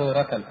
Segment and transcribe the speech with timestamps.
[0.00, 0.44] يعلم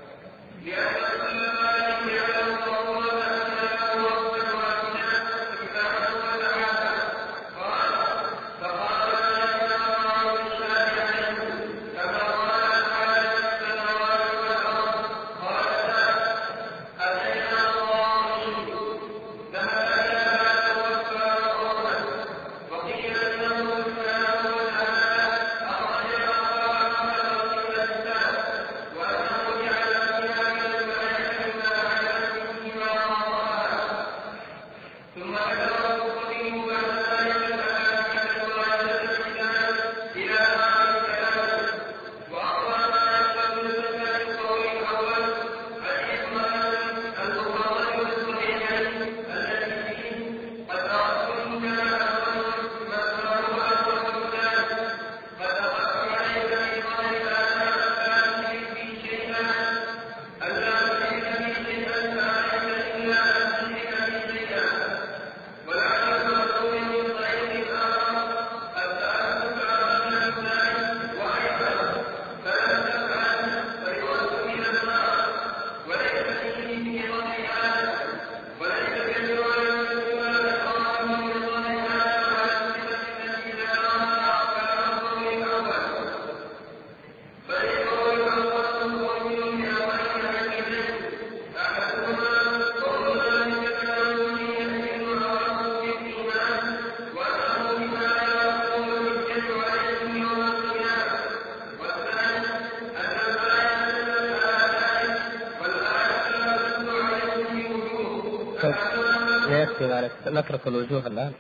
[110.31, 111.31] نترك الوجوه الآن.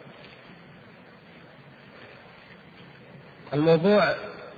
[3.53, 4.15] الموضوع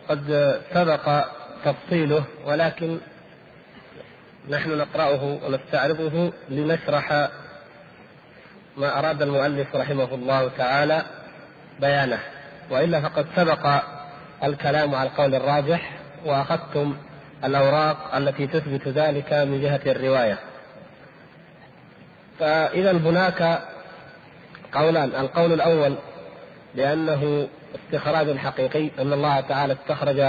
[0.10, 1.26] قد سبق
[1.66, 2.98] تفصيله ولكن
[4.50, 7.30] نحن نقرأه ونستعرضه لنشرح
[8.78, 11.04] ما أراد المؤلف رحمه الله تعالى
[11.80, 12.20] بيانه.
[12.70, 13.84] وإلا فقد سبق
[14.44, 15.92] الكلام على القول الراجح
[16.26, 16.98] وأخذتم
[17.44, 20.40] الأوراق التي تثبت ذلك من جهة الرواية.
[22.40, 23.72] فإذا هناك
[24.73, 25.09] قولان.
[25.09, 25.95] القول الأول
[26.75, 30.23] بأنه استخراج حقيقي أن الله تعالى استخرج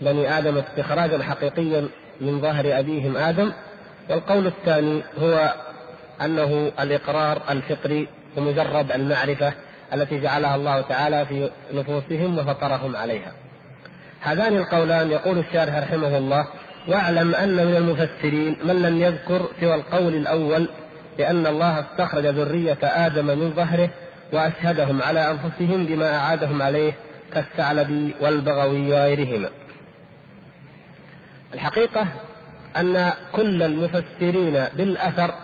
[0.00, 1.88] بني آدم استخراجا حقيقيا
[2.20, 3.52] من ظهر أبيهم آدم.
[4.10, 5.54] والقول الثاني هو
[6.24, 9.52] أنه الإقرار الفطري بمجرد المعرفة
[9.94, 13.32] التي جعلها الله تعالى في نفوسهم وفطرهم عليها.
[14.20, 16.46] هذان القولان يقول الشارح رحمه الله
[16.88, 20.68] واعلم أن من المفسرين من لم يذكر سوى القول الأول
[21.20, 23.90] لأن الله استخرج ذرية آدم من ظهره
[24.32, 26.92] وأشهدهم على أنفسهم بما أعادهم عليه
[27.34, 29.48] كالثعلبي والبغوي وغيرهما.
[31.54, 32.06] الحقيقة
[32.76, 35.34] أن كل المفسرين بالأثر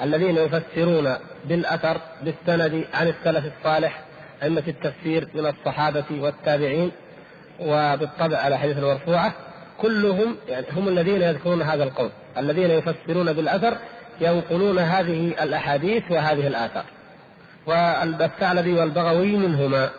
[0.00, 1.14] الذين يفسرون
[1.44, 4.00] بالأثر بالسند عن السلف الصالح
[4.42, 6.90] أئمة التفسير من الصحابة والتابعين
[7.60, 9.34] وبالطبع على حديث المرفوعة
[9.80, 13.78] كلهم يعني هم الذين يذكرون هذا القول الذين يفسرون بالأثر
[14.20, 16.84] ينقلون هذه الأحاديث وهذه الآثار.
[17.66, 19.90] والثعلبي والبغوي منهما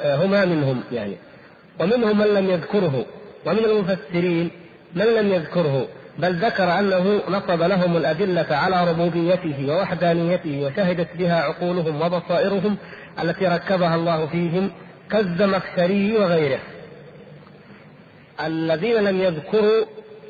[0.00, 1.16] آه، هما منهم يعني.
[1.80, 3.06] ومنهم من لم يذكره
[3.46, 4.50] ومن المفسرين
[4.94, 5.88] من لم يذكره
[6.18, 12.76] بل ذكر أنه نصب لهم الأدلة على ربوبيته ووحدانيته وشهدت بها عقولهم وبصائرهم
[13.22, 14.70] التي ركبها الله فيهم
[15.10, 16.60] كالزمخشري وغيره.
[18.44, 19.84] الذين لم يذكروا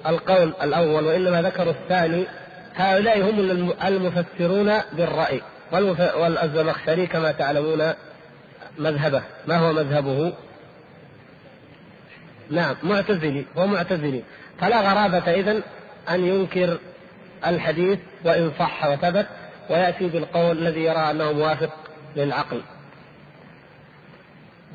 [0.07, 2.25] القول الأول وإنما ذكروا الثاني
[2.75, 3.41] هؤلاء هم
[3.85, 5.41] المفسرون بالرأي
[5.73, 7.93] والزمخشري كما تعلمون
[8.79, 9.23] مذهبه.
[9.47, 10.33] ما هو مذهبه؟
[12.51, 14.23] نعم معتزلي هو معتزلي.
[14.61, 15.63] فلا غرابة إذن
[16.11, 16.79] أن ينكر
[17.47, 19.27] الحديث وإن صح وثبت
[19.71, 21.71] ويأتي بالقول الذي يرى أنه موافق
[22.17, 22.63] للعقل.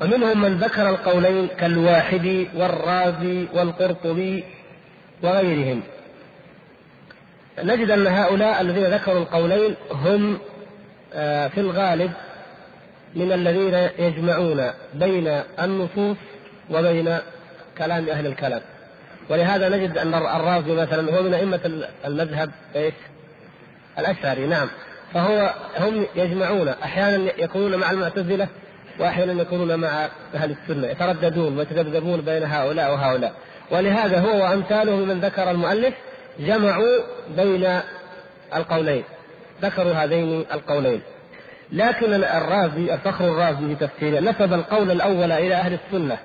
[0.00, 4.44] ومنهم من ذكر القولين كالواحدي والرازي والقرطبي
[5.22, 5.82] وغيرهم.
[7.62, 10.38] نجد أن هؤلاء الذين ذكروا القولين هم
[11.14, 12.12] آه، في الغالب
[13.14, 16.16] من الذين يجمعون بين النصوص
[16.70, 17.18] وبين
[17.78, 18.60] كلام أهل الكلام.
[19.28, 21.60] ولهذا نجد أن الرازي مثلا هو من أئمة
[22.06, 22.94] المذهب إيش؟
[23.98, 24.68] الأشعري نعم.
[25.14, 28.48] فهو هم يجمعون أحيانا يكونون مع المعتزلة
[29.00, 33.32] وأحيانا يكونون مع أهل السنة يترددون ويتذبذبون بين هؤلاء وهؤلاء.
[33.70, 35.94] ولهذا هو وأمثاله من ذكر المؤلف
[36.38, 36.98] جمعوا
[37.36, 37.80] بين
[38.54, 39.04] القولين
[39.62, 41.00] ذكروا هذين القولين.
[41.72, 46.18] لكن الرازي الفخر الرازي في تفسيره نسب القول الأول إلى أهل السنة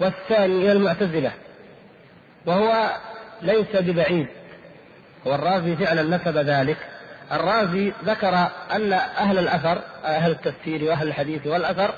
[0.00, 1.32] والثاني إلى المعتزلة
[2.46, 2.90] وهو
[3.42, 4.26] ليس ببعيد
[5.26, 6.76] هو الرازي فعلا نسب ذلك.
[7.32, 8.34] الرازي ذكر
[8.72, 11.94] أن أهل الأثر أهل التفسير وأهل الحديث والأثر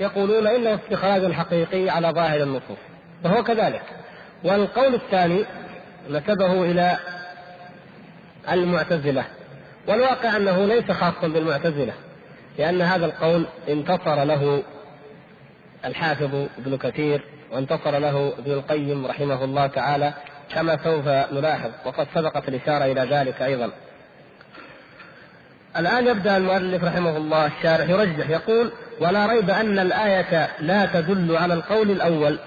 [0.00, 2.78] يقولون إنه استخراج حقيقي على ظاهر النصوص
[3.24, 3.82] فهو كذلك.
[4.44, 5.44] والقول الثاني
[6.08, 6.96] نسبه إلى
[8.52, 9.24] المعتزلة.
[9.88, 11.92] والواقع أنه ليس خاصا بالمعتزلة
[12.58, 14.62] لأن هذا القول انتصر له
[15.84, 20.12] الحافظ ابن كثير وانتصر له ابن القيم رحمه الله تعالى
[20.54, 23.70] كما سوف نلاحظ وقد سبقت الإشارة إلى ذلك أيضا.
[25.76, 31.54] الآن يبدأ المؤلف رحمه الله الشارح يرجح يقول ولا ريب أن الآية لا تدل على
[31.54, 32.38] القول الأول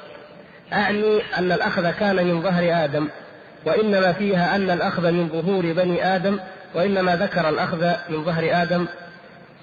[0.74, 3.08] أعني أن الأخذ كان من ظهر آدم
[3.66, 6.40] وإنما فيها أن الأخذ من ظهور بني آدم
[6.76, 8.86] وإنما ذكر الأخذ من ظهر آدم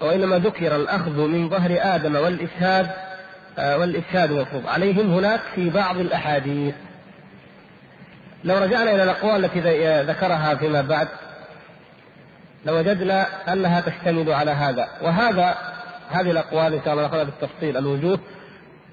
[0.01, 2.87] وإنما ذكر الأخذ من ظهر آدم والإشهاد
[3.59, 6.75] آه، والإشهاد مفروض عليهم هناك في بعض الأحاديث.
[8.43, 9.59] لو رجعنا إلى الأقوال التي
[10.01, 11.07] ذكرها فيما بعد
[12.65, 14.87] لوجدنا أنها تشتمل على هذا.
[15.01, 15.55] وهذا
[16.09, 18.19] هذه الأقوال إن شاء الله نأخذها بالتفصيل الوجوه.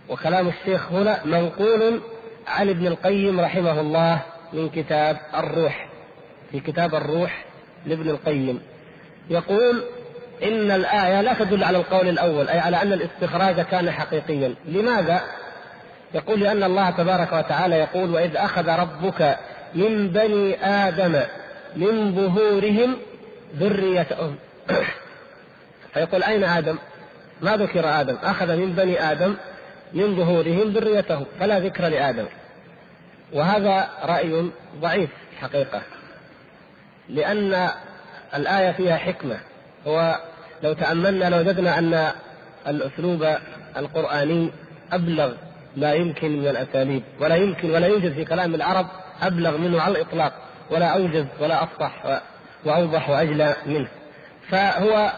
[0.09, 2.01] وكلام الشيخ هنا منقول
[2.49, 4.21] عن ابن القيم رحمه الله.
[4.53, 5.89] من كتاب الروح
[6.53, 7.45] في كتاب الروح
[7.87, 8.61] لابن القيم.
[9.31, 9.85] يقول
[10.43, 14.55] إن الآية لا تدل على القول الأول أي على أن الاستخراج كان حقيقيا.
[14.65, 15.23] لماذا؟
[16.15, 19.39] يقول لأن الله تبارك وتعالى يقول وإذ أخذ ربك
[19.75, 21.21] من بني آدم
[21.77, 22.97] من ظهورهم
[23.57, 24.37] ذريتهم.
[25.95, 26.79] فيقول أين آدم؟
[27.41, 28.17] ما ذكر آدم.
[28.23, 29.35] أخذ من بني آدم
[29.93, 32.25] من ظهورهم ذريتهم فلا ذكر لآدم.
[33.33, 35.11] وهذا رأي ضعيف
[35.41, 35.83] حقيقة
[37.09, 37.69] لأن
[38.35, 39.39] الآية فيها حكمة.
[39.87, 40.19] هو
[40.63, 42.13] لو تأملنا لوجدنا أن
[42.69, 43.37] الأسلوب
[43.77, 44.51] القرآني
[44.93, 45.33] أبلغ
[45.77, 48.87] ما يمكن من الأساليب ولا يمكن ولا يوجد في كلام العرب
[49.23, 50.33] أبلغ منه على الإطلاق
[50.71, 52.21] ولا أوجز ولا أفصح
[52.65, 53.89] وأوضح وأجلى منه.
[54.49, 55.13] فهو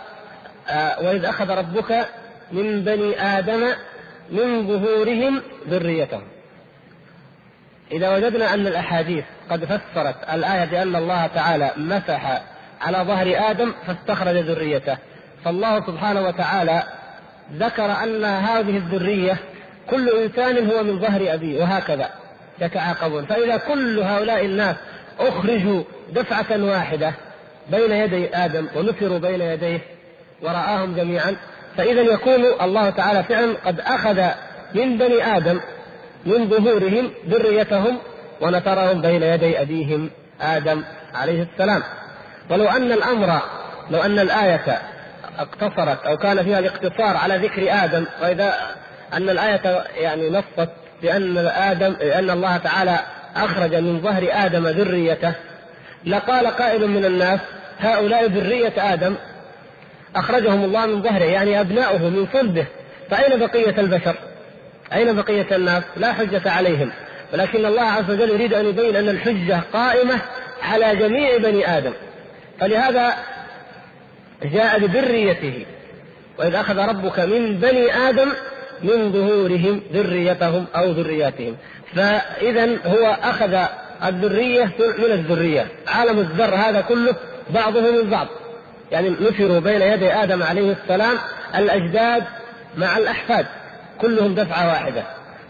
[0.69, 2.07] آه، وإذ أخذ ربك
[2.53, 3.73] من بني آدم
[4.31, 6.23] من ظهورهم ذريتهم.
[7.93, 12.43] إذا وجدنا أن الأحاديث قد فسرت الآية بأن الله تعالى مسح
[12.81, 14.97] على ظهر آدم فاستخرج ذريته
[15.45, 16.83] فالله سبحانه وتعالى
[17.53, 19.37] ذكر أن هذه الذرية
[19.91, 22.11] كل إنسان هو من ظهر أبيه وهكذا
[22.61, 24.77] يتعاقبون فإذا كل هؤلاء الناس
[25.21, 25.83] أخرجوا
[26.13, 27.13] دفعة واحدة
[27.71, 29.81] بين يدي آدم ونفروا بين يديه
[30.43, 31.37] ورآهم جميعا
[31.77, 34.23] فإذا يكون الله تعالى فعلا قد أخذ
[34.75, 35.61] من بني آدم
[36.27, 37.99] من ظهورهم ذريتهم
[38.41, 40.85] ونثرهم بين يدي أبيهم آدم
[41.15, 41.83] عليه السلام
[42.51, 43.41] ولو أن الأمر
[43.91, 44.79] لو أن الآية
[45.39, 48.55] اقتصرت أو كان فيها الاقتصار على ذكر آدم وإذا
[49.13, 50.71] أن الآية يعني نصت
[51.03, 52.99] بأن آدم أن الله تعالى
[53.37, 55.33] أخرج من ظهر آدم ذريته
[56.07, 57.41] لقال قائل من الناس
[57.81, 59.15] هؤلاء ذرية آدم
[60.17, 62.67] أخرجهم الله من ظهره يعني أبناؤه من صلبه
[63.11, 64.15] فأين بقية البشر؟
[64.93, 66.91] أين بقية الناس؟ لا حجة عليهم.
[67.33, 70.19] ولكن الله عز وجل يريد أن يبين أن الحجة قائمة
[70.63, 71.93] على جميع بني آدم.
[72.61, 73.15] فلهذا
[74.43, 75.67] جاء بذريته.
[76.39, 78.29] وإذ أخذ ربك من بني آدم
[78.83, 81.57] من ظهورهم ذريتهم أو ذرياتهم.
[81.95, 83.59] فإذا هو أخذ
[84.05, 85.67] الذرية من الذرية.
[85.89, 87.15] عالم الذر هذا كله
[87.51, 88.27] بعضه من بعض.
[88.93, 91.17] يعني نشروا بين يدي آدم عليه السلام
[91.55, 92.25] الأجداد
[92.77, 93.47] مع الأحفاد.
[94.01, 95.03] كلهم دفعة واحدة.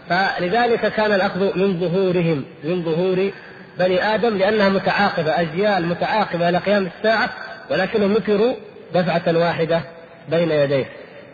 [0.09, 3.31] فلذلك كان الأخذ من ظهورهم من ظهور
[3.79, 7.29] بني آدم لأنها متعاقبة أجيال متعاقبة إلى قيام الساعة
[7.69, 8.53] ولكنهم نفروا
[8.93, 9.81] دفعة واحدة
[10.29, 10.85] بين يديه.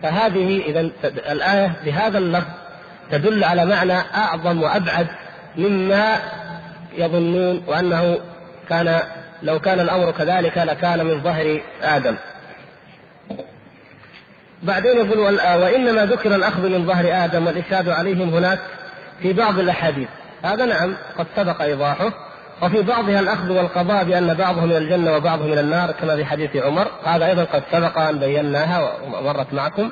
[0.01, 0.89] فهذه إذا
[1.31, 2.47] الآية بهذا اللفظ
[3.11, 5.07] تدل على معنى أعظم وأبعد
[5.57, 6.17] مما
[6.97, 8.17] يظنون وأنه
[8.69, 8.99] كان
[9.43, 12.15] لو كان الأمر كذلك لكان من ظهر آدم.
[14.63, 15.19] بعدين يقول
[15.61, 18.59] وإنما ذكر الأخذ من ظهر آدم والإشهاد عليهم هناك
[19.21, 20.07] في بعض الأحاديث.
[20.43, 22.11] هذا نعم قد سبق إيضاحه.
[22.61, 26.87] وفي بعضها الأخذ والقضاء بأن بعضهم من الجنة وبعضهم من النار كما في حديث عمر.
[27.05, 29.91] هذا أيضا قد سبق أن بيناها ومرت معكم.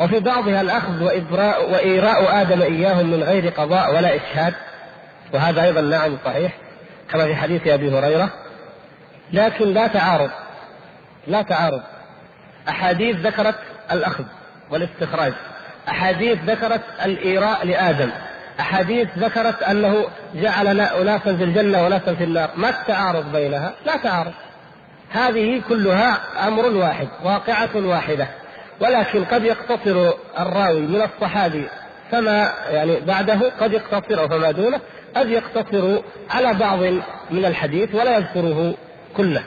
[0.00, 4.54] وفي بعضها الأخذ وإبراء وإيراء آدم إياهم من غير قضاء ولا إشهاد.
[5.34, 6.52] وهذا أيضا نعم صحيح
[7.10, 8.30] كما في حديث أبي هريرة.
[9.32, 10.30] لكن لا تعارض
[11.26, 11.82] لا تعارض.
[12.68, 13.54] أحاديث ذكرت
[13.92, 14.24] الأخذ
[14.70, 15.32] والاستخراج.
[15.88, 18.10] أحاديث ذكرت الإيراء لآدم.
[18.60, 20.04] أحاديث ذكرت أنه
[20.34, 22.50] جعل أناسا في الجنة وناسا في النار.
[22.56, 24.32] ما التعارض بينها؟ لا تعارض.
[25.10, 26.18] هذه كلها
[26.48, 28.28] أمر واحد واقعة واحدة.
[28.80, 31.68] ولكن قد يقتصر الراوي من الصحابي
[32.10, 34.80] فما يعني بعده قد يقتصر فما دونه
[35.16, 36.78] قد يقتصر على بعض
[37.30, 38.74] من الحديث ولا يذكره
[39.16, 39.42] كله.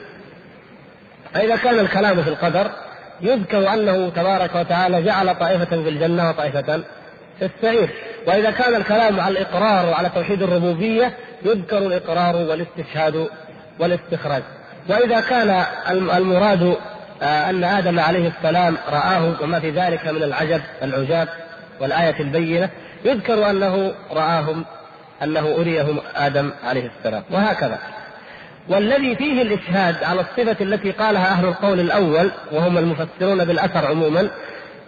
[1.34, 2.70] فإذا كان الكلام في القدر
[3.22, 6.82] يذكر أنه تبارك وتعالى جعل طائفة في الجنة وطائفة
[7.38, 7.90] في السعير.
[8.26, 11.12] وإذا كان الكلام على الإقرار وعلى توحيد الربوبية
[11.42, 13.28] يذكر الإقرار والاستشهاد
[13.78, 14.42] والاستخراج.
[14.88, 16.76] وإذا كان المراد
[17.22, 21.28] آه، أن آدم عليه السلام رآه وما في ذلك من العجب العجاب
[21.80, 22.70] والآية البينة
[23.04, 24.64] يذكر أنه رآهم
[25.22, 27.22] أنه أريهم آدم عليه السلام.
[27.30, 27.78] وهكذا.
[28.68, 34.30] والذي فيه الإشهاد على الصفة التي قالها أهل القول الأول وهم المفسرون بالأثر عموما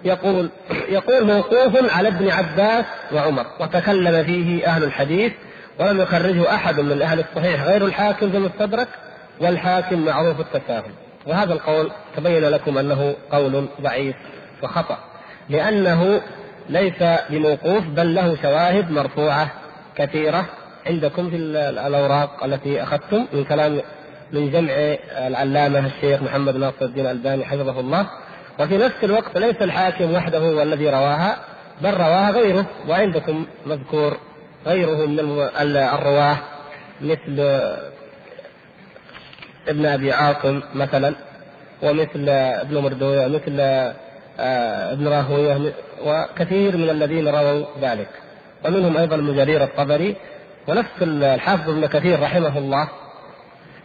[0.05, 0.51] يقول
[0.89, 5.33] يقول موقوف على ابن عباس وعمر وتكلم فيه أهل الحديث
[5.79, 8.89] ولم يخرجه أحد من أهل الصحيح غير الحاكم في المستدرك
[9.41, 10.93] والحاكم معروف التساهل.
[11.27, 14.17] وهذا القول تبين لكم أنه قول ضعيف
[14.63, 14.99] وخطأ
[15.49, 16.21] لأنه
[16.69, 19.51] ليس بموقوف بل له شواهد مرفوعة
[19.97, 20.47] كثيرة
[20.87, 23.81] عندكم في الأوراق التي أخذتم من كلام
[24.33, 24.73] من جمع
[25.27, 28.07] العلامة الشيخ محمد ناصر الدين الألباني حفظه الله.
[28.61, 31.37] وفي نفس الوقت ليس الحاكم وحده هو الذي رواها
[31.83, 34.17] بل رواها غيره وعندكم مذكور
[34.67, 35.19] غيره من
[35.77, 36.37] الرواة
[37.01, 37.41] مثل
[39.69, 41.15] ابن أبي عاصم مثلا
[41.83, 43.61] ومثل ابن مردوية مثل
[44.41, 45.73] آه، ابن راهوية
[46.05, 48.09] وكثير من الذين رووا ذلك.
[48.65, 50.17] ومنهم أيضا ابن جرير الطبري
[50.69, 52.89] ونفس الحافظ ابن كثير رحمه الله.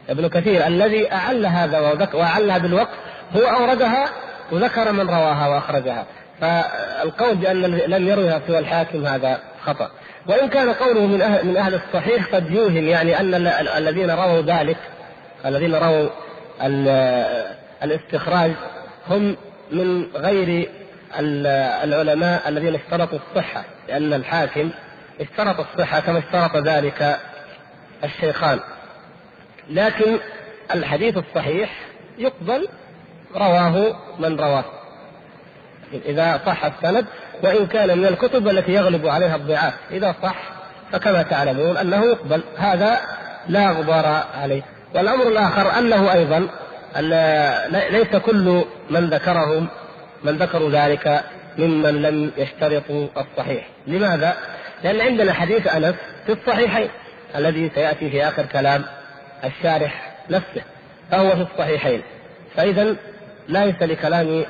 [0.09, 2.97] ابن كثير الذي أعل هذا وأعلها بالوقت
[3.35, 4.09] هو أوردها
[4.51, 6.05] وذكر من رواها وأخرجها.
[6.41, 9.89] فالقول بأن لم يروها سوى الحاكم هذا خطأ.
[10.27, 13.33] وإن كان قوله من أهل, من أهل الصحيح قد يوهم يعني أن
[13.77, 14.77] الذين رووا ذلك
[15.45, 16.09] الذين رووا
[17.83, 18.51] الاستخراج
[19.09, 19.35] هم
[19.71, 20.69] من غير
[21.83, 24.69] العلماء الذين اشترطوا الصحة لأن الحاكم
[25.19, 27.19] اشترط الصحة كما اشترط ذلك
[28.03, 28.59] الشيخان.
[29.69, 30.19] لكن
[30.75, 31.69] الحديث الصحيح
[32.17, 32.67] يقبل
[33.35, 34.65] رواه من رواه.
[36.05, 37.05] إذا صح السند
[37.43, 39.73] وإن كان من الكتب التي يغلب عليها الضعاف.
[39.91, 40.35] إذا صح
[40.91, 42.43] فكما تعلمون أنه يقبل.
[42.57, 42.99] هذا
[43.47, 44.61] لا غبار عليه.
[44.95, 46.47] والأمر الآخر أنه أيضا
[47.91, 49.67] ليس كل من ذكرهم
[50.23, 51.23] من ذكروا ذلك
[51.57, 53.67] ممن لم يشترطوا الصحيح.
[53.87, 54.37] لماذا؟
[54.83, 55.95] لأن عندنا حديث أنس
[56.25, 56.89] في الصحيحين
[57.35, 58.83] الذي سيأتي في آخر كلام
[59.43, 60.61] الشارح نفسه
[61.11, 62.01] فهو في الصحيحين.
[62.55, 62.95] فإذا
[63.49, 64.45] ليس لكلام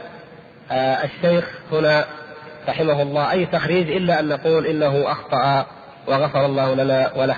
[0.72, 2.06] آه، الشيخ هنا
[2.70, 5.66] رحمه الله أي تخريج إلا أن نقول إنه أخطأ
[6.08, 7.36] وغفر الله لنا وله.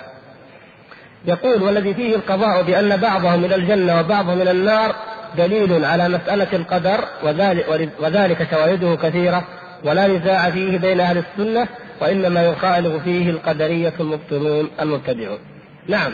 [1.26, 4.96] يقول والذي فيه القضاء بأن بعضهم إلى الجنة وبعضهم إلى النار
[5.38, 9.44] دليل على مسألة القدر وذلك, وذلك شواهده كثيرة
[9.84, 11.68] ولا نزاع فيه بين أهل السنة
[12.02, 15.40] وإنما يخالف فيه القدرية المبطلون المبتدعون.
[15.88, 16.14] نعم.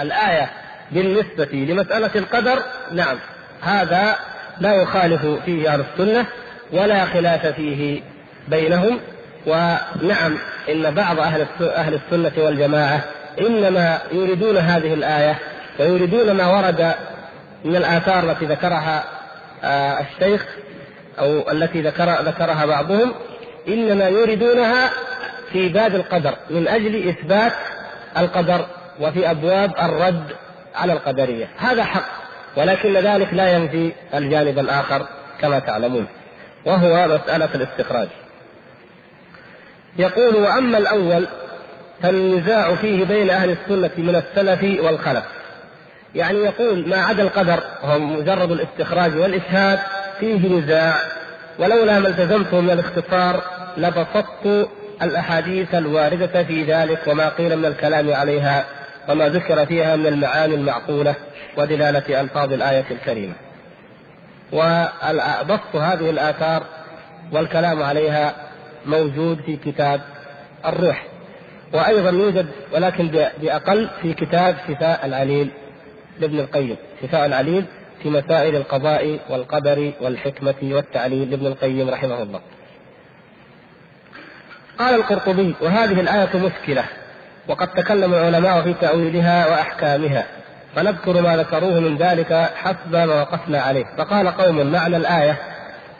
[0.00, 0.50] الآية
[0.90, 2.58] بالنسبة لمسألة القدر
[2.92, 3.16] نعم.
[3.62, 4.16] هذا
[4.60, 6.26] لا يخالف فيه أهل السنة
[6.72, 8.00] ولا خلاف فيه
[8.48, 9.00] بينهم.
[9.46, 13.04] ونعم إن بعض أهل أهل السنة والجماعة
[13.40, 15.38] إنما يريدون هذه الآية
[15.78, 16.94] ويريدون ما ورد
[17.64, 19.04] من الآثار التي ذكرها
[19.64, 20.46] آه، الشيخ
[21.20, 23.14] أو التي ذكر ذكرها بعضهم
[23.68, 24.90] إنما يريدونها
[25.52, 27.52] في باب القدر من أجل إثبات
[28.18, 28.66] القدر
[29.00, 30.24] وفي أبواب الرد
[30.74, 31.48] على القدرية.
[31.58, 32.06] هذا حق
[32.56, 35.06] ولكن ذلك لا ينفي الجانب الآخر
[35.40, 36.06] كما تعلمون
[36.66, 38.08] وهو مسألة الاستخراج.
[39.98, 41.26] يقول وأما الأول
[42.02, 45.24] فالنزاع فيه بين أهل السنة من السلف والخلف.
[46.14, 49.78] يعني يقول ما عدا القدر هو مجرد الاستخراج والإشهاد
[50.20, 50.94] فيه نزاع
[51.58, 53.42] ولولا ما التزمته من الاختصار
[53.76, 54.68] لبسطت
[55.02, 58.64] الأحاديث الواردة في ذلك وما قيل من الكلام عليها
[59.08, 61.14] وما ذكر فيها من المعاني المعقولة
[61.56, 63.34] ودلالة ألفاظ الآية الكريمة.
[64.52, 66.62] وبسط هذه الآثار
[67.32, 68.34] والكلام عليها
[68.86, 70.00] موجود في كتاب
[70.66, 71.06] الروح.
[71.72, 73.08] وأيضا يوجد ولكن
[73.42, 75.50] بأقل في كتاب شفاء العليل
[76.20, 76.76] لابن القيم.
[77.02, 77.64] شفاء العليل
[78.02, 82.40] في مسائل القضاء والقدر والحكمة والتعليل لابن القيم رحمه الله.
[84.78, 86.84] قال القرطبي وهذه الآية مشكلة
[87.48, 90.26] وقد تكلم العلماء في تأويلها وأحكامها
[90.76, 93.84] فنذكر ما ذكروه من ذلك حسب ما وقفنا عليه.
[93.98, 95.36] فقال قوم معنى الآية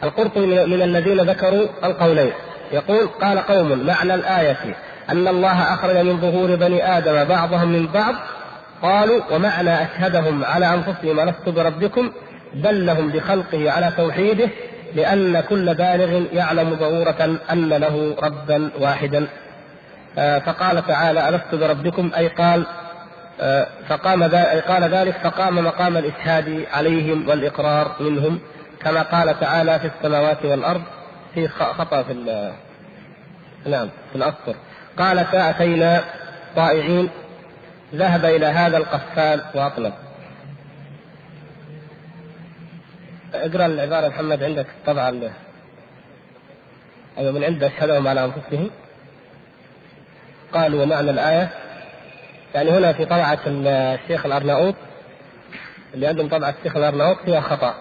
[0.02, 2.32] القرطبي من الذين ذكروا القولين.
[2.72, 4.76] يقول قال قوم معنى الآية
[5.10, 8.14] أن الله أخرج من ظهور بني آدم بعضهم من بعض
[8.82, 12.12] قالوا ومعنى أشهدهم على أنفسهم ألست بربكم
[12.54, 14.48] دلهم بخلقه على توحيده
[14.94, 19.26] لأن كل بالغ يعلم ضرورة أن له ربا واحدا.
[20.18, 22.66] آه، فقال تعالى ألست بربكم؟ أي قال
[23.40, 24.22] آه، فقام
[24.68, 28.40] قال ذلك فقام مقام الإشهاد عليهم والإقرار منهم
[28.80, 30.82] كما قال تعالى في السماوات والأرض
[31.34, 32.12] في خطأ في
[33.66, 34.54] نعم في الأسطر.
[34.98, 36.04] قال فأتينا
[36.56, 37.10] طائعين
[37.94, 39.92] ذهب إلى هذا القفال وأطلب
[43.34, 45.32] اقرأ العبارة محمد عندك طبعا.
[47.18, 48.70] أيوة من عند أشهدهم على أنفسهم
[50.52, 51.50] قالوا ومعنى الآية.
[52.54, 54.74] يعني هنا في طبعة الشيخ الأرناؤوط
[55.94, 57.74] اللي عندهم طبعة الشيخ الأرناؤوط فيها خطأ.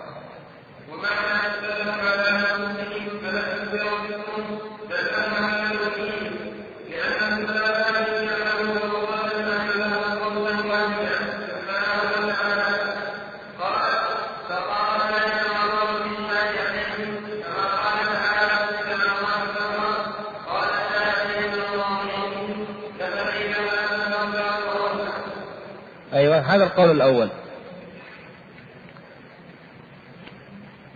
[26.49, 27.29] هذا القول الأول.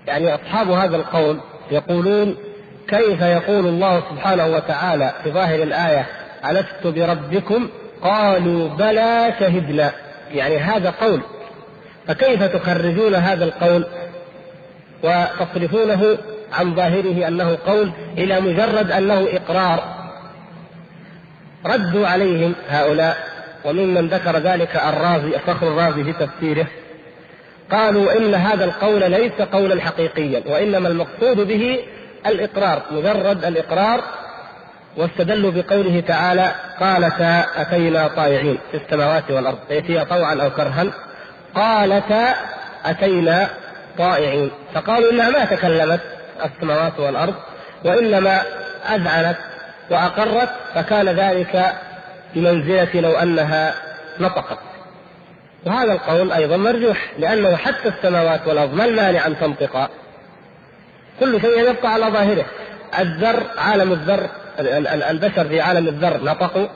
[0.08, 1.40] يعني أصحاب هذا القول
[1.72, 2.36] يقولون
[2.88, 6.06] كيف يقول الله سبحانه وتعالى في ظاهر الآية
[6.50, 7.70] ألست بربكم؟
[8.02, 9.92] قالوا بلى شهدنا.
[10.32, 11.22] يعني هذا قول.
[12.08, 13.86] فكيف تخرجون هذا القول
[15.04, 16.18] وتصرفونه
[16.54, 19.84] عن ظاهره أنه قول إلى مجرد أنه إقرار؟
[21.66, 23.33] ردوا عليهم هؤلاء.
[23.66, 26.68] وممن ذكر ذلك الرازي فخر الرازي في تفسيره
[27.72, 31.80] قالوا إن هذا القول ليس قولا حقيقيا وإنما المقصود به
[32.26, 34.02] الإقرار مجرد الإقرار
[34.98, 40.86] واستدلوا بقوله تعالى قالتا أتينا طائعين في السماوات والأرض ياتيها طوعا أو كرها.
[41.56, 42.36] قالتا
[42.86, 43.50] أتينا
[43.98, 46.02] طائعين فقالوا إنها ما تكلمت
[46.46, 47.34] السماوات والأرض
[47.86, 48.42] وإنما
[48.90, 49.38] أذعنت
[49.90, 51.74] وأقرت فكان ذلك
[52.36, 53.74] بمنزلة لو أنها
[54.20, 54.58] نطقت.
[55.66, 59.90] وهذا القول أيضا مرجوح لأنه حتى السماوات والأرض ما المانع أن تنطقا
[61.20, 62.46] كل شيء يبقى على ظاهره.
[63.00, 64.30] الذر عالم الذر
[65.10, 66.68] البشر في عالم الذر نطقوا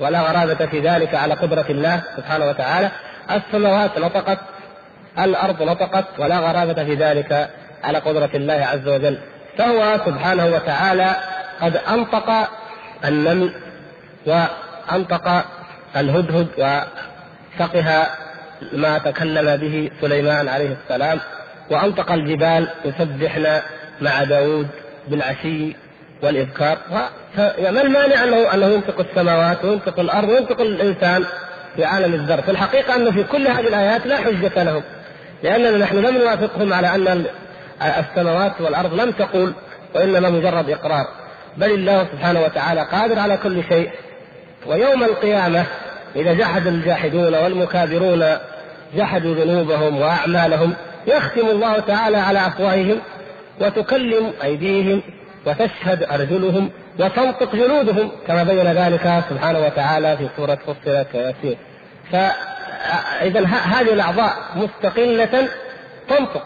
[0.00, 2.90] ولا غرابة في ذلك على قدرة الله سبحانه وتعالى.
[3.30, 4.38] السماوات نطقت
[5.18, 7.50] الأرض نطقت ولا غرابة في ذلك
[7.84, 9.18] على قدرة الله عز وجل.
[9.58, 11.16] فهو سبحانه وتعالى
[11.60, 12.48] قد أنطق
[13.04, 13.52] النمل
[14.92, 15.44] أنطق
[15.96, 18.06] الهدهد وفقه
[18.72, 21.20] ما تكلم به سليمان عليه السلام
[21.70, 23.60] وأنطق الجبال يسبحن
[24.00, 24.68] مع داود
[25.08, 25.76] بالعشي
[26.22, 26.78] والإذكار.
[27.58, 31.24] ما المانع أنه أنه ينطق السماوات وينطق الأرض وينطق الإنسان
[31.76, 34.82] في عالم الذر في الحقيقة أنه في كل هذه الآيات لا حجة لهم
[35.42, 37.24] لأننا نحن لم نوافقهم على أن
[37.82, 39.52] السماوات والأرض لم تقول
[39.94, 41.06] وإنما مجرد إقرار
[41.56, 43.90] بل الله سبحانه وتعالى قادر على كل شيء
[44.66, 45.66] ويوم القيامة
[46.16, 48.24] إذا جحد الجاحدون والمكابرون
[48.96, 50.74] جحدوا ذنوبهم وأعمالهم
[51.06, 52.98] يختم الله تعالى على أفواههم
[53.60, 55.02] وتكلم أيديهم
[55.46, 61.56] وتشهد أرجلهم وتنطق جلودهم كما بين ذلك سبحانه وتعالى في سورة فصلت وياسين
[62.12, 65.48] فإذا هذه الأعضاء مستقلة
[66.08, 66.42] تنطق.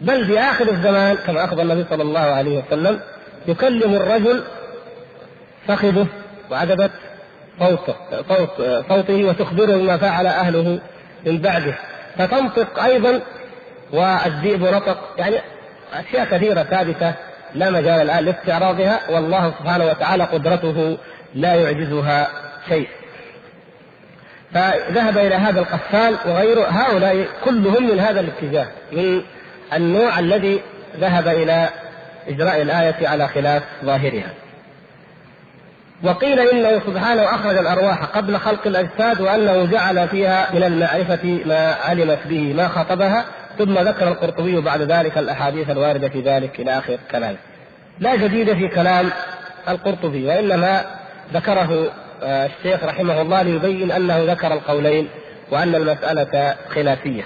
[0.00, 3.00] بل في آخر الزمان كما أخبر النبي صلى الله عليه وسلم
[3.46, 4.44] يكلم الرجل
[5.68, 6.06] فخذه
[6.54, 6.90] وعجبت
[7.58, 7.94] صوته
[8.28, 8.50] صوت
[8.88, 10.80] صوته وتخبره بما فعل أهله
[11.26, 11.74] من بعده
[12.18, 13.20] فتنطق أيضا
[13.92, 15.36] والذئب نطق يعني
[15.94, 17.14] أشياء كثيرة ثابتة
[17.54, 20.98] لا مجال الآن لاستعراضها والله سبحانه وتعالى قدرته
[21.34, 22.28] لا يعجزها
[22.68, 22.88] شيء.
[24.54, 29.22] فذهب إلى هذا القفال وغيره هؤلاء كلهم من هذا الاتجاه من
[29.72, 30.60] النوع الذي
[31.00, 31.68] ذهب إلى
[32.28, 34.43] إجراء الآية على خلاف ظاهرها.
[36.04, 42.18] وقيل انه سبحانه أخرج الأرواح قبل خلق الأجساد وأنه جعل فيها من المعرفة ما علمت
[42.26, 43.24] به ما خطبها
[43.58, 47.36] ثم ذكر القرطبي بعد ذلك الأحاديث الواردة في ذلك إلى آخر كلامه.
[48.00, 49.10] لا جديد في كلام
[49.68, 50.84] القرطبي وإنما
[51.34, 55.08] ذكره آه، الشيخ رحمه الله ليبين أنه ذكر القولين
[55.50, 57.24] وأن المسألة خلافية.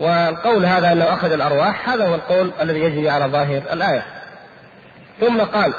[0.00, 4.02] والقول هذا أنه اخذ الأرواح هذا هو القول الذي يجري على ظاهر الآية.
[5.20, 5.72] ثم قال: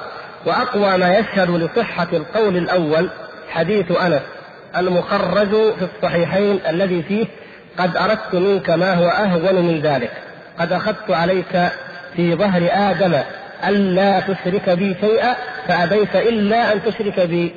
[0.46, 3.10] وأقوى ما يشهد لصحة القول الأول
[3.50, 4.22] حديث أنس
[4.78, 7.26] المخرج في الصحيحين الذي فيه
[7.78, 10.12] قد أردت منك ما هو أهون من ذلك.
[10.60, 11.72] قد أخذت عليك
[12.16, 13.20] في ظهر آدم
[13.68, 15.36] ألا تشرك بي شيئا
[15.68, 17.54] فأبيت إلا أن تشرك بي.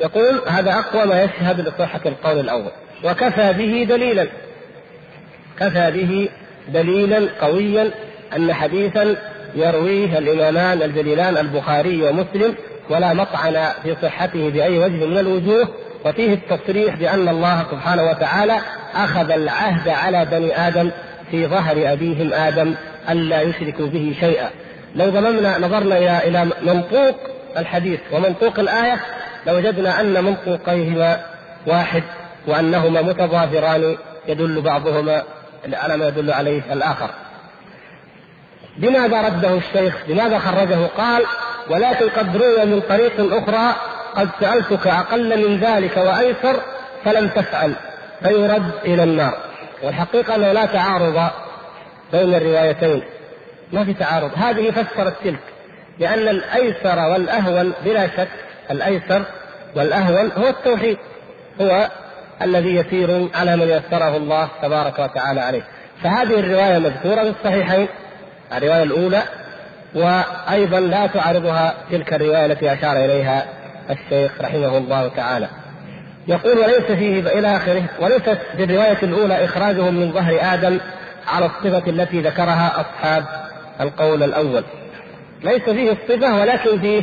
[0.00, 2.72] يقول هذا أقوى ما يشهد لصحة القول الأول.
[3.04, 4.26] وكفى به دليلا.
[5.60, 6.28] كفى به
[6.68, 7.90] دليلا قويا
[8.36, 9.16] أن حديثا
[9.54, 12.54] يرويه الإمامان الجليلان البخاري ومسلم
[12.90, 15.68] ولا مطعن في صحته بأي وجه من الوجوه
[16.04, 18.58] وفيه التصريح بأن الله سبحانه وتعالى
[18.94, 20.90] أخذ العهد على بني آدم
[21.30, 22.74] في ظهر أبيهم آدم
[23.10, 24.50] ألا يشركوا به شيئا.
[24.94, 27.16] لو ضممنا نظرنا إلى إلى منطوق
[27.58, 28.96] الحديث ومنطوق الآية
[29.46, 31.20] لوجدنا أن منطوقيهما
[31.66, 32.02] واحد
[32.46, 33.96] وأنهما متظاهران
[34.28, 35.22] يدل بعضهما
[35.72, 37.10] على ما يدل عليه الآخر.
[38.76, 41.24] بماذا رده الشيخ؟ لماذا خرجه؟ قال
[41.70, 43.74] ولكن قد روي من طريق أخرى
[44.14, 46.60] قد سألتك أقل من ذلك وأيسر
[47.04, 47.72] فلم تفعل
[48.22, 49.36] فيرد إلى النار.
[49.82, 51.30] والحقيقة أنه لا تعارض
[52.12, 53.02] بين الروايتين.
[53.72, 54.30] ما في تعارض.
[54.36, 55.40] هذه فسرت تلك
[55.98, 58.28] لأن الأيسر والأهون بلا شك
[58.70, 59.22] الأيسر
[59.76, 60.98] والأهون هو التوحيد
[61.60, 61.88] هو
[62.42, 65.62] الذي يسير على من يسره الله تبارك وتعالى عليه.
[66.02, 67.88] فهذه الرواية مذكورة في الصحيحين
[68.56, 69.22] الرواية الأولى
[69.94, 73.46] وأيضا لا تعارضها تلك الرواية التي أشار إليها
[73.90, 75.48] الشيخ رحمه الله تعالى.
[76.28, 80.78] يقول وليس فيه إلى آخره وليست في الرواية الأولى إخراجهم من ظهر آدم
[81.26, 83.24] على الصفة التي ذكرها أصحاب
[83.80, 84.64] القول الأول.
[85.44, 87.02] ليس فيه الصفة ولكن فيه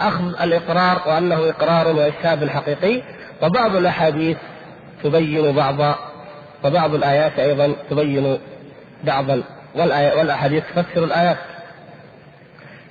[0.00, 3.02] أخذ الإقرار وأنه إقرار وإشهاد حقيقي
[3.42, 4.36] وبعض الأحاديث
[5.04, 5.96] تبين بعض
[6.64, 8.38] وبعض الآيات أيضا تبين
[9.04, 9.42] بعضا
[9.78, 11.36] والأحاديث تفسر الآيات.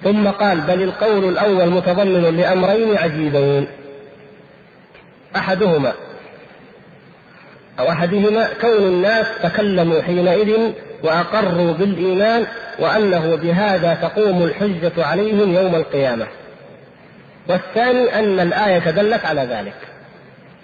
[0.04, 3.67] ثم قال بل القول الأول متضمن لأمرين عجيبين.
[5.36, 5.93] أحدهما
[7.80, 10.71] أو أحدهما كون الناس تكلموا حينئذ
[11.04, 12.45] وأقروا بالإيمان
[12.80, 16.28] وأنه بهذا تقوم الحجة عليهم يوم القيامة.
[17.47, 19.76] والثاني أن الآية دلت على ذلك.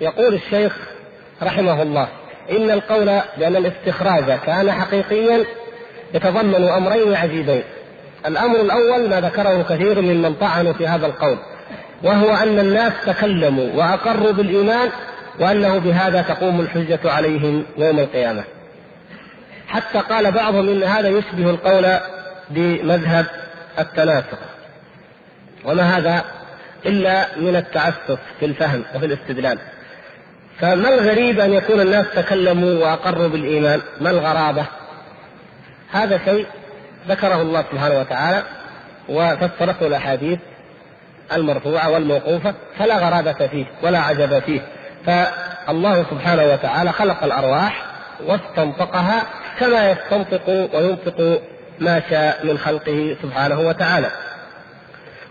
[0.01, 0.77] يقول الشيخ
[1.43, 2.07] رحمه الله
[2.51, 5.45] إن القول بأن الاستخراج كان حقيقيا
[6.13, 7.63] يتضمن أمرين عجيبين.
[8.25, 11.37] الأمر الأول ما ذكره كثير ممن طعنوا في هذا القول
[12.03, 14.89] وهو أن الناس تكلموا وأقروا بالإيمان
[15.39, 18.43] وأنه بهذا تقوم الحجة عليهم يوم القيامة.
[19.67, 21.99] حتى قال بعضهم إن هذا يشبه القول
[22.49, 23.25] بمذهب
[23.79, 24.39] التناسق
[25.65, 26.23] وما هذا
[26.85, 29.59] إلا من التعسف في الفهم وفي الاستدلال.
[30.59, 34.65] فما الغريب أن يكون الناس تكلموا وأقروا بالإيمان؟ ما الغرابة؟
[35.93, 36.45] هذا شيء
[37.07, 38.43] ذكره الله سبحانه وتعالى
[39.09, 40.39] وفسرته الأحاديث
[41.33, 44.61] المرفوعة والموقوفة فلا غرابة فيه ولا عجب فيه.
[45.05, 47.85] فالله سبحانه وتعالى خلق الأرواح
[48.25, 49.23] واستنطقها
[49.59, 51.41] كما يستنطق وينطق
[51.79, 54.11] ما شاء من خلقه سبحانه وتعالى.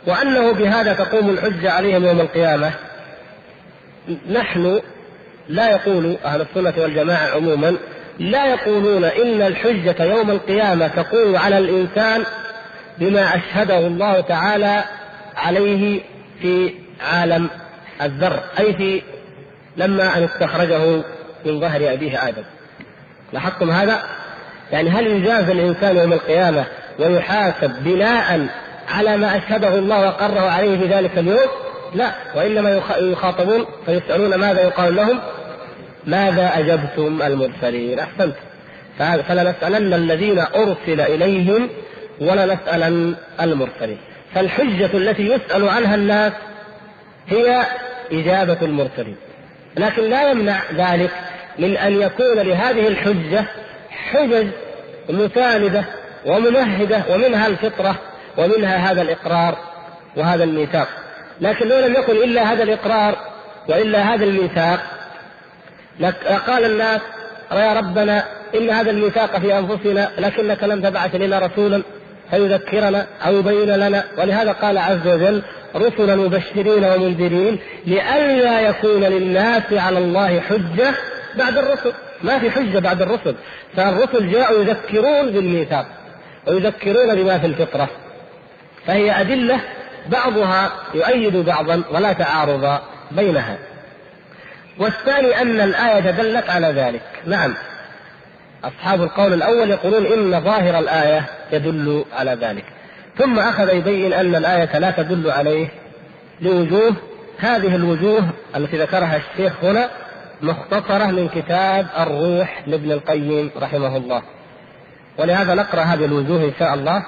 [0.06, 2.72] وأنه بهذا تقوم الحجة عليهم يوم القيامة.
[4.30, 4.80] نحن
[5.48, 7.76] لا يقول أهل السنة والجماعة عموما
[8.22, 12.24] لا يقولون إن الحجة يوم القيامة تقوم على الإنسان
[12.98, 14.84] بما أشهده الله تعالى
[15.36, 16.00] عليه
[16.42, 16.74] في
[17.12, 17.50] عالم
[18.02, 19.02] الذر أي في
[19.76, 21.02] لما أن استخرجه
[21.44, 22.42] من ظهر أبيه آدم
[23.32, 24.02] لاحظتم هذا؟
[24.72, 26.64] يعني هل يجاز الإنسان يوم القيامة
[26.98, 28.46] ويحاسب بناء
[28.88, 31.48] على ما أشهده الله وقره عليه في ذلك اليوم؟
[31.94, 35.20] لا وإنما يخاطبون فيسألون ماذا يقال لهم؟
[36.06, 38.34] ماذا أجبتم المرسلين؟ أحسنت.
[38.98, 41.68] فلنسألن الذين أرسل إليهم
[42.20, 43.98] ولنسألن المرسلين.
[44.34, 46.32] فالحجة التي يسأل عنها الناس
[47.28, 47.62] هي
[48.12, 49.16] إجابة المرسلين.
[49.76, 51.10] لكن لا يمنع ذلك
[51.58, 53.44] من أن يكون لهذه الحجة
[53.90, 54.46] حجج
[55.10, 55.84] مساندة
[56.26, 57.98] وممهدة ومنها الفطرة
[58.38, 59.58] ومنها هذا الإقرار
[60.16, 60.88] وهذا الميثاق.
[61.40, 63.16] لكن لو لم يكن إلا هذا الإقرار
[63.68, 64.80] وإلا هذا الميثاق
[66.00, 67.00] لقال الناس
[67.52, 68.24] يا ربنا
[68.54, 71.82] إن هذا الميثاق في أنفسنا لكنك لم تبعث لنا رسولا
[72.30, 74.04] فيذكرنا أو يبين لنا.
[74.18, 75.42] ولهذا قال عز وجل
[75.76, 80.94] رسلا مبشرين ومنذرين لئلا يكون للناس على الله حجة
[81.38, 81.92] بعد الرسل.
[82.22, 83.34] ما في حجة بعد الرسل.
[83.76, 85.86] فالرسل جاءوا يذكرون بالميثاق
[86.46, 87.88] ويذكرون بما في الفطرة.
[88.86, 89.60] فهي أدلة
[90.08, 92.78] بعضها يؤيد بعضا ولا تعارض
[93.10, 93.58] بينها.
[94.78, 97.02] والثاني أن الآية دلت على ذلك.
[97.26, 97.54] نعم.
[98.64, 102.64] أصحاب القول الأول يقولون إن ظاهر الآية يدل على ذلك.
[103.18, 105.68] ثم أخذ يبين أن الآية لا تدل عليه
[106.40, 106.96] لوجوه.
[107.38, 109.88] هذه الوجوه التي ذكرها الشيخ هنا
[110.42, 114.22] مختصرة من كتاب الروح لابن القيم رحمه الله.
[115.18, 117.02] ولهذا نقرأ هذه الوجوه إن شاء الله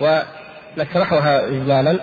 [0.00, 2.00] ونشرحها إجمالا.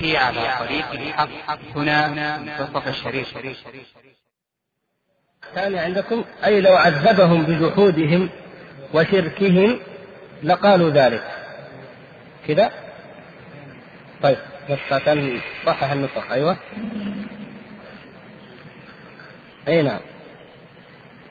[0.00, 1.58] أخي على طريق الحق.
[1.76, 2.08] هنا
[2.38, 3.38] منتصف الشريف.
[5.48, 8.30] الثاني عندكم أي لو عذبهم بجحودهم
[8.94, 9.80] وشركهم
[10.42, 11.24] لقالوا ذلك.
[12.48, 12.72] كذا
[14.22, 14.38] طيب
[14.70, 16.56] بس عشان صحح النسخ أيوه.
[19.68, 20.00] أي نعم.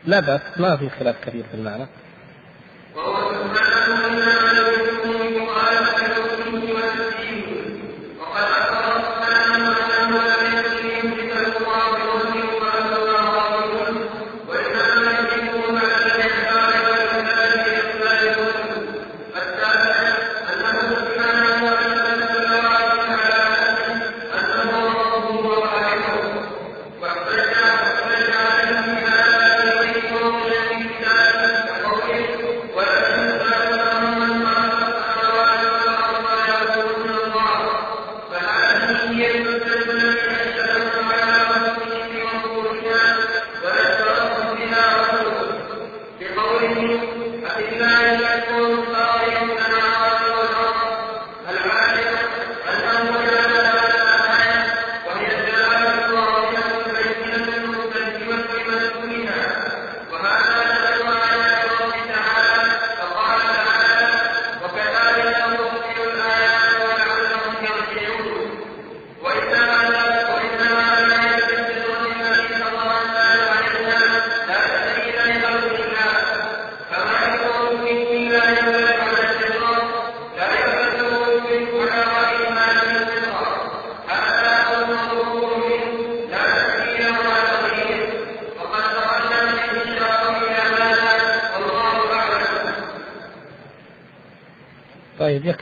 [0.06, 1.88] لا بأس ما في خلاف كبير في المعنى.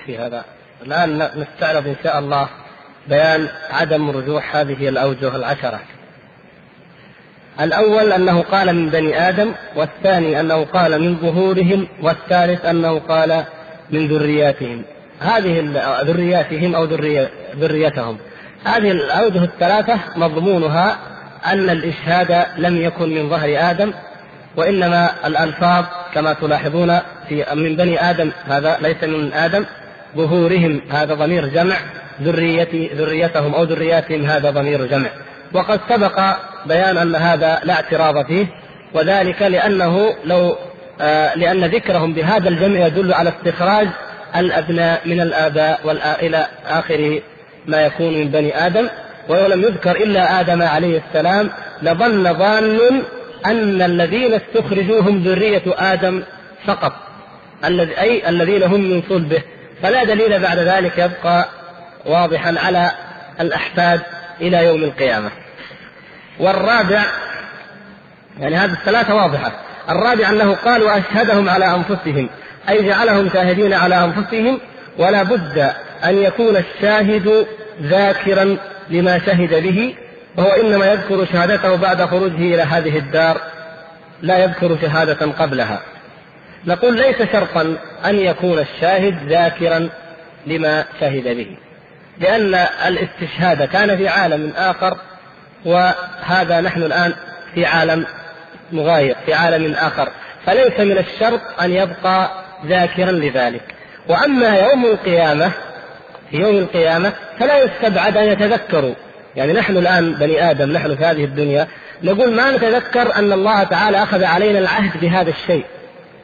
[0.07, 0.43] يكفي هذا.
[0.85, 2.47] الآن نستعرض إن شاء الله
[3.07, 5.79] بيان عدم رجوح هذه الأوجه العشرة.
[7.59, 13.43] الأول أنه قال من بني آدم والثاني أنه قال من ظهورهم والثالث أنه قال
[13.91, 14.81] من ذرياتهم.
[15.19, 15.63] هذه
[16.01, 16.83] ذرياتهم أو
[17.55, 18.17] ذريتهم.
[18.63, 20.97] هذه الأوجه الثلاثة مضمونها
[21.45, 23.93] أن الإشهاد لم يكن من ظهر آدم
[24.55, 29.65] وإنما الألفاظ كما تلاحظون في من بني آدم هذا ليس من آدم
[30.15, 31.75] ظهورهم هذا ضمير جمع
[32.21, 35.09] ذرية ذريتهم أو ذرياتهم هذا ضمير جمع.
[35.53, 36.19] وقد سبق
[36.65, 38.45] بيان أن هذا لا اعتراض فيه
[38.93, 40.55] وذلك لأنه لو
[41.01, 43.87] آه لأن ذكرهم بهذا الجمع يدل على استخراج
[44.35, 45.79] الأبناء من الآباء
[46.21, 47.21] إلى آخر
[47.67, 48.87] ما يكون من بني آدم.
[49.29, 51.49] ولو لم يذكر إلا آدم عليه السلام
[51.81, 52.79] لظن ظان
[53.45, 56.23] أن الذين استخرجوا هم ذرية آدم
[56.65, 56.93] فقط.
[57.63, 59.41] أي الذين هم من صلبه.
[59.81, 61.45] فلا دليل بعد ذلك يبقى
[62.05, 62.91] واضحا على
[63.39, 64.01] الأحفاد
[64.41, 65.29] إلى يوم القيامة.
[66.39, 67.05] والرابع
[68.39, 69.51] يعني هذه الثلاثة واضحة.
[69.89, 72.29] الرابع أنه قال وأشهدهم على أنفسهم
[72.69, 74.59] أي جعلهم شاهدين على أنفسهم
[74.97, 75.71] ولا بد
[76.03, 77.47] أن يكون الشاهد
[77.81, 78.57] ذاكرا
[78.89, 79.95] لما شهد به
[80.37, 83.41] وهو إنما يذكر شهادته بعد خروجه إلى هذه الدار
[84.21, 85.81] لا يذكر شهادة قبلها.
[86.65, 89.89] نقول ليس شرطا أن يكون الشاهد ذاكرا
[90.47, 91.57] لما شهد به
[92.19, 92.55] لأن
[92.87, 94.97] الاستشهاد كان في عالم آخر
[95.65, 97.13] وهذا نحن الآن
[97.53, 98.05] في عالم
[98.71, 100.09] مغاير في عالم آخر.
[100.45, 102.31] فليس من الشرط أن يبقى
[102.65, 103.61] ذاكرا لذلك.
[104.09, 105.51] وأما يوم القيامة
[106.31, 108.93] في يوم القيامة فلا يستبعد أن يتذكروا.
[109.35, 111.67] يعني نحن الآن بني آدم نحن في هذه الدنيا
[112.03, 115.65] نقول ما نتذكر أن الله تعالى أخذ علينا العهد بهذا الشيء.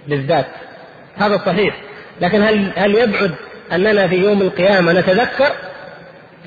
[0.07, 0.45] بالذات.
[1.17, 1.75] هذا صحيح.
[2.21, 3.31] لكن هل هل يبعد
[3.71, 5.51] أننا في يوم القيامة نتذكر؟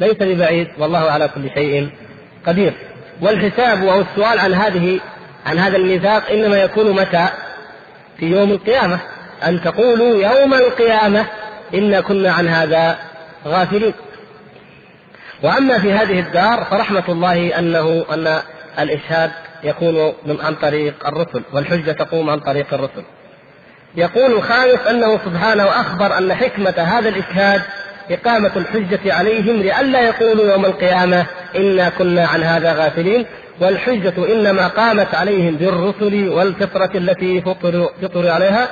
[0.00, 1.88] ليس ببعيد والله على كل شيء
[2.46, 2.72] قدير.
[3.20, 5.00] والحساب أو السؤال عن هذه
[5.46, 7.28] عن هذا الميثاق إنما يكون متى؟
[8.18, 8.98] في يوم القيامة.
[9.46, 11.26] أن تقولوا يوم القيامة
[11.74, 12.98] إنا كنا عن هذا
[13.46, 13.94] غافلين.
[15.42, 18.40] وأما في هذه الدار فرحمة الله أنه أن
[18.78, 19.30] الاشهاد
[19.64, 23.02] يكون عن طريق الرسل والحجة تقوم عن طريق الرسل.
[23.94, 27.62] يقول الخامس أنه سبحانه أخبر أن حكمة هذا الاشهاد
[28.10, 33.26] إقامة الحجة عليهم لئلا يقولوا يوم القيامة إنا كنا عن هذا غافلين
[33.60, 38.68] والحجة إنما قامت عليهم بالرسل والفطرة التي فطروا, فطروا عليها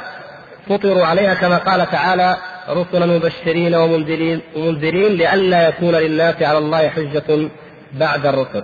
[0.68, 2.36] فطروا عليها كما قال تعالى
[2.70, 7.48] رسلا مبشرين ومنذرين ومنذرين لئلا يكون للناس على الله حجة
[7.92, 8.62] بعد الرسل.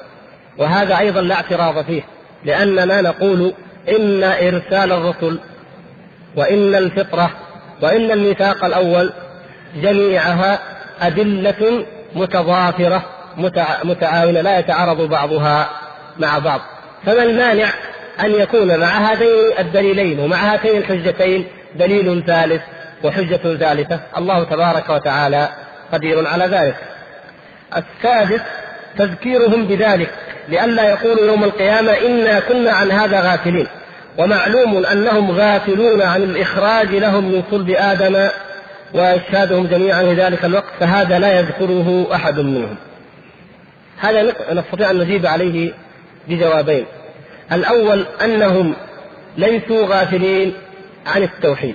[0.58, 2.02] وهذا أيضا لا اعتراض فيه
[2.44, 3.52] لأننا نقول
[3.88, 5.38] إن إرسال الرسل
[6.36, 7.30] وإن الفطرة
[7.82, 9.12] وإن الميثاق الأول
[9.76, 10.58] جميعها
[11.00, 13.02] أدلة متضافرة
[13.84, 15.70] متعاونة لا يتعارض بعضها
[16.18, 16.60] مع بعض.
[17.06, 17.68] فما المانع
[18.24, 22.62] أن يكون مع هذين الدليلين ومع هاتين الحجتين دليل ثالث
[23.04, 24.00] وحجة ثالثة.
[24.16, 25.48] الله تبارك وتعالى
[25.92, 26.76] قدير على ذلك.
[27.76, 28.40] السادس
[28.98, 30.10] تذكيرهم بذلك
[30.48, 33.66] لئلا يقولوا يوم القيامة إنا كنا عن هذا غافلين.
[34.20, 38.28] ومعلوم أنهم غافلون عن الإخراج لهم من صلب آدم
[38.94, 42.76] وإشهادهم جميعا في ذلك الوقت فهذا لا يذكره أحد منهم.
[43.98, 45.72] هذا نستطيع أن نجيب عليه
[46.28, 46.84] بجوابين.
[47.52, 48.74] الأول أنهم
[49.36, 50.54] ليسوا غافلين
[51.06, 51.74] عن التوحيد.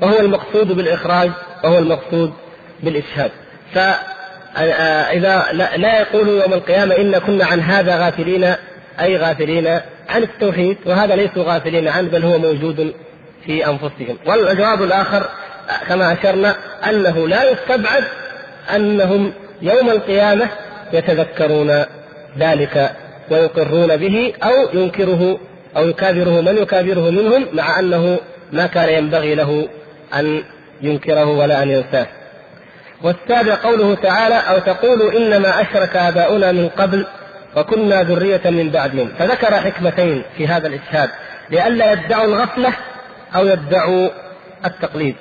[0.00, 1.30] وهو المقصود بالإخراج
[1.64, 2.32] وهو المقصود
[2.82, 3.30] بالإشهاد
[3.74, 8.54] فإذا لا يقول يوم القيامة إن كنا عن هذا غافلين
[9.00, 9.80] أي غافلين
[10.12, 12.94] عن التوحيد وهذا ليسوا غافلين عنه بل هو موجود
[13.46, 14.18] في أنفسهم.
[14.26, 15.28] والجواب الآخر
[15.88, 16.56] كما أشرنا
[16.88, 18.04] أنه لا يستبعد
[18.76, 20.48] أنهم يوم القيامة
[20.92, 21.84] يتذكرون
[22.38, 22.90] ذلك
[23.30, 25.38] ويقرون به أو ينكره
[25.76, 28.18] أو يكابره من يكابره منهم مع أنه
[28.52, 29.68] ما كان ينبغي له
[30.14, 30.42] أن
[30.82, 32.06] ينكره ولا أن ينساه.
[33.02, 37.06] والسابع قوله تعالى أو تقولوا إنما أشرك آباؤنا من قبل
[37.56, 41.10] وكنا ذرية من بعدهم فذكر حكمتين في هذا الإشهاد
[41.50, 42.72] لئلا يدعوا الغفلة
[43.36, 44.08] أو يدعوا
[44.64, 45.16] التقليد.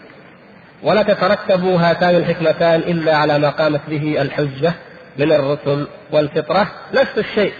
[0.83, 4.73] ولا تترتب هاتان الحكمتان إلا على ما قامت به الحجة
[5.17, 6.67] من الرسل والفطرة.
[6.93, 7.53] نفس الشيء.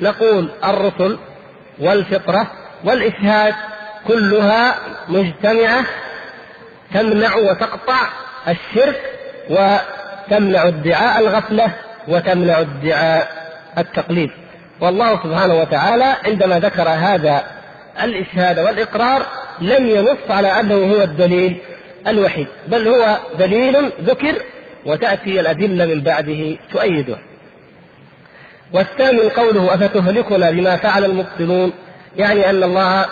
[0.00, 1.18] نقول الرسل
[1.78, 2.50] والفطرة
[2.84, 3.54] والإشهاد
[4.08, 4.74] كلها
[5.08, 5.84] مجتمعة
[6.94, 8.08] تمنع وتقطع
[8.48, 9.00] الشرك
[9.50, 11.70] وتمنع ادعاء الغفلة
[12.08, 13.41] وتمنع ادعاء
[13.78, 14.30] التقليد.
[14.80, 17.44] والله سبحانه وتعالى عندما ذكر هذا
[18.02, 19.26] الإشهاد والإقرار
[19.60, 21.56] لم ينص على أنه هو الدليل
[22.06, 24.34] الوحيد بل هو دليل ذكر
[24.86, 27.16] وتأتي الأدلة من بعده تؤيده.
[28.72, 31.72] والثامن قوله أفتهلكنا بما فعل المبطلون؟
[32.16, 33.06] يعني أن الله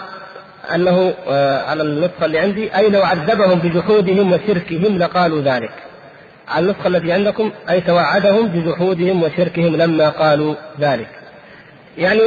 [0.74, 5.72] أنه آه، على النسخة اللي عندي أي لو عذبهم بجحودهم وشركهم لقالوا ذلك.
[6.50, 11.08] على النسخة التي عندكم أي توعدهم بجحودهم وشركهم لما قالوا ذلك.
[11.98, 12.20] يعني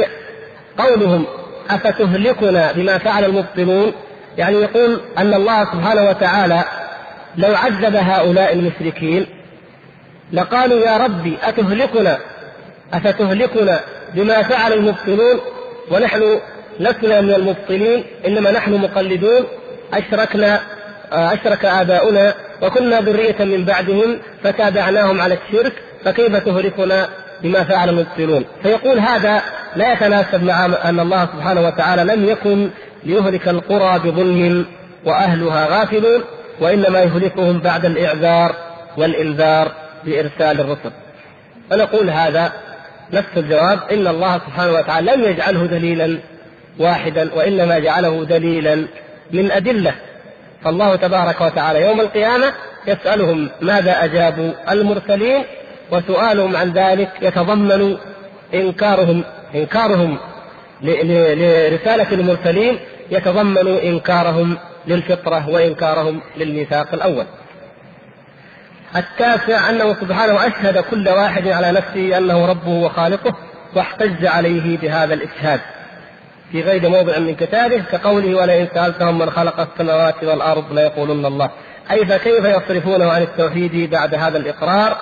[0.78, 1.26] قولهم
[1.70, 3.92] أفتهلكنا بما فعل المبطلون؟
[4.38, 6.64] يعني يقول أن الله سبحانه وتعالى
[7.36, 9.26] لو عذب هؤلاء المشركين
[10.32, 12.18] لقالوا يا ربي أتهلكنا؟
[12.94, 13.80] أفتهلكنا
[14.14, 15.40] بما فعل المبطلون؟
[15.90, 16.40] ونحن
[16.80, 19.44] لسنا من المبطلين إنما نحن مقلدون؟
[19.92, 20.60] أشركنا
[21.12, 25.72] أشرك آباؤنا وكنا ذرية من بعدهم فتابعناهم على الشرك
[26.04, 27.08] فكيف تهلكنا
[27.42, 29.42] بما فعل المبطلون؟ فيقول هذا
[29.76, 32.70] لا يتناسب مع أن الله سبحانه وتعالى لم يكن
[33.04, 34.66] ليهلك القرى بظلم
[35.04, 36.24] وأهلها غافلون
[36.60, 38.54] وإنما يهلكهم بعد الإعذار
[38.96, 39.72] والإنذار
[40.04, 40.90] بإرسال الرسل.
[41.70, 42.52] فنقول هذا
[43.12, 46.18] نفس الجواب إن الله سبحانه وتعالى لم يجعله دليلا
[46.78, 48.86] واحدا وإنما جعله دليلا
[49.30, 49.94] من أدلة.
[50.64, 52.52] فالله تبارك وتعالى يوم القيامة
[52.86, 55.44] يسألهم ماذا أجابوا المرسلين
[55.90, 57.96] وسؤالهم عن ذلك يتضمن
[58.54, 60.18] إنكارهم إنكارهم
[60.82, 62.78] لرسالة المرسلين
[63.10, 67.26] يتضمن إنكارهم للفطرة وإنكارهم للميثاق الأول.
[68.96, 73.36] التاسع أنه سبحانه أشهد كل واحد على نفسه أنه ربه وخالقه
[73.74, 75.60] واحتج عليه بهذا الإشهاد.
[76.54, 81.50] في غير موضع من كتابه كقوله ولئن سألتهم من خلق السماوات والأرض ليقولن الله
[81.90, 84.96] أي فكيف يصرفونه عن التوحيد بعد هذا الإقرار؟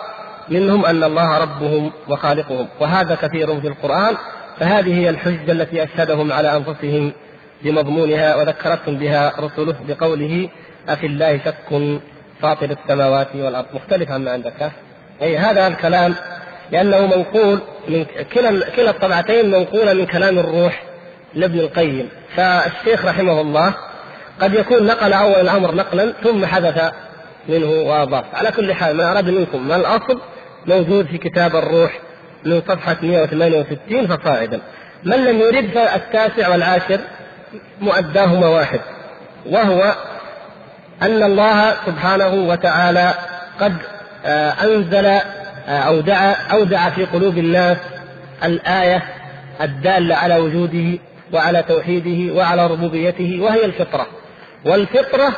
[0.48, 4.14] منهم أن الله ربهم وخالقهم وهذا كثير في القرآن.
[4.60, 7.12] فهذه هي الحجة التي أشهدهم على أنفسهم
[7.62, 10.48] بمضمونها وذكرتهم بها رسله بقوله
[10.88, 11.92] أفي الله شك
[12.42, 14.70] فاطر السماوات والأرض مختلف عما عندك.
[15.22, 16.14] أي هذا الكلام
[16.70, 20.91] لأنه منقول من كلا كلا الطبعتين منقولة من كلام الروح.
[21.34, 22.08] لابن القيم.
[22.36, 23.74] فالشيخ رحمه الله
[24.40, 26.92] قد يكون نقل أول الأمر نقلا ثم حدث
[27.48, 30.20] منه وأضاف على كل حال ما أراد منكم ما الأصل؟
[30.66, 31.98] موجود في كتاب الروح
[32.44, 34.60] من صفحة 168 فصاعدا.
[35.04, 37.00] من لم يرد فالتاسع والعاشر
[37.80, 38.80] مؤداهما واحد
[39.46, 39.94] وهو
[41.02, 43.14] أن الله سبحانه وتعالى
[43.60, 43.76] قد
[44.24, 45.20] آه، أنزل آه،
[45.68, 47.76] أو دعا أودع في قلوب الناس
[48.44, 49.02] الآية
[49.60, 50.98] الدالة على وجوده
[51.32, 54.06] وعلى توحيده وعلى ربوبيته وهي الفطرة.
[54.64, 55.32] والفطرة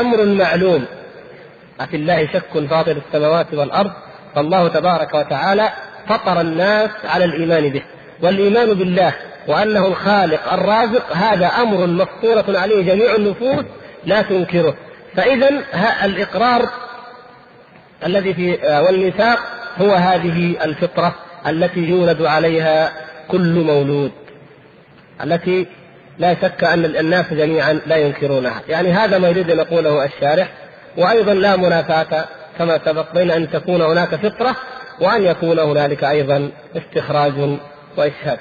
[0.00, 0.84] أمر معلوم.
[1.80, 3.90] أفي الله شك فاطر السماوات والأرض
[4.34, 5.68] فالله تبارك وتعالى
[6.08, 7.82] فطر الناس على الإيمان به.
[8.22, 9.12] والإيمان بالله
[9.48, 13.64] وأنه الخالق الرازق هذا أمر مفطورة عليه جميع النفوس
[14.04, 14.74] لا تنكره.
[15.16, 15.48] فإذا
[16.04, 16.68] الإقرار
[18.06, 19.38] الذي في آه، والميثاق
[19.78, 21.14] هو هذه الفطرة
[21.46, 22.92] التي يولد عليها
[23.28, 24.12] كل مولود.
[25.24, 25.66] التي
[26.18, 28.62] لا شك أن الناس جميعا لا ينكرونها.
[28.68, 30.48] يعني هذا ما يريد أن يقوله الشارح
[30.96, 32.24] وأيضا لا منافاة
[32.58, 34.56] كما سبق بين أن تكون هناك فطرة
[35.00, 37.58] وأن يكون هنالك أيضا استخراج
[37.96, 38.38] وإشهاد.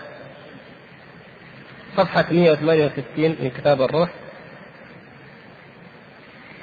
[1.98, 4.10] صفحة 168 من كتاب الروح.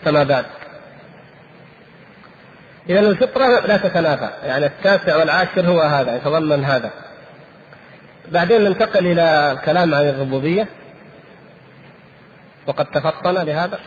[0.05, 0.45] كما بعد؟
[2.89, 4.31] إذا الفطرة لا تتنافى.
[4.45, 6.91] يعني التاسع والعاشر هو هذا يتضمن هذا.
[8.33, 10.69] بعدين ننتقل إلى الكلام عن الربوبية.
[12.67, 13.79] وقد تفطن لهذا.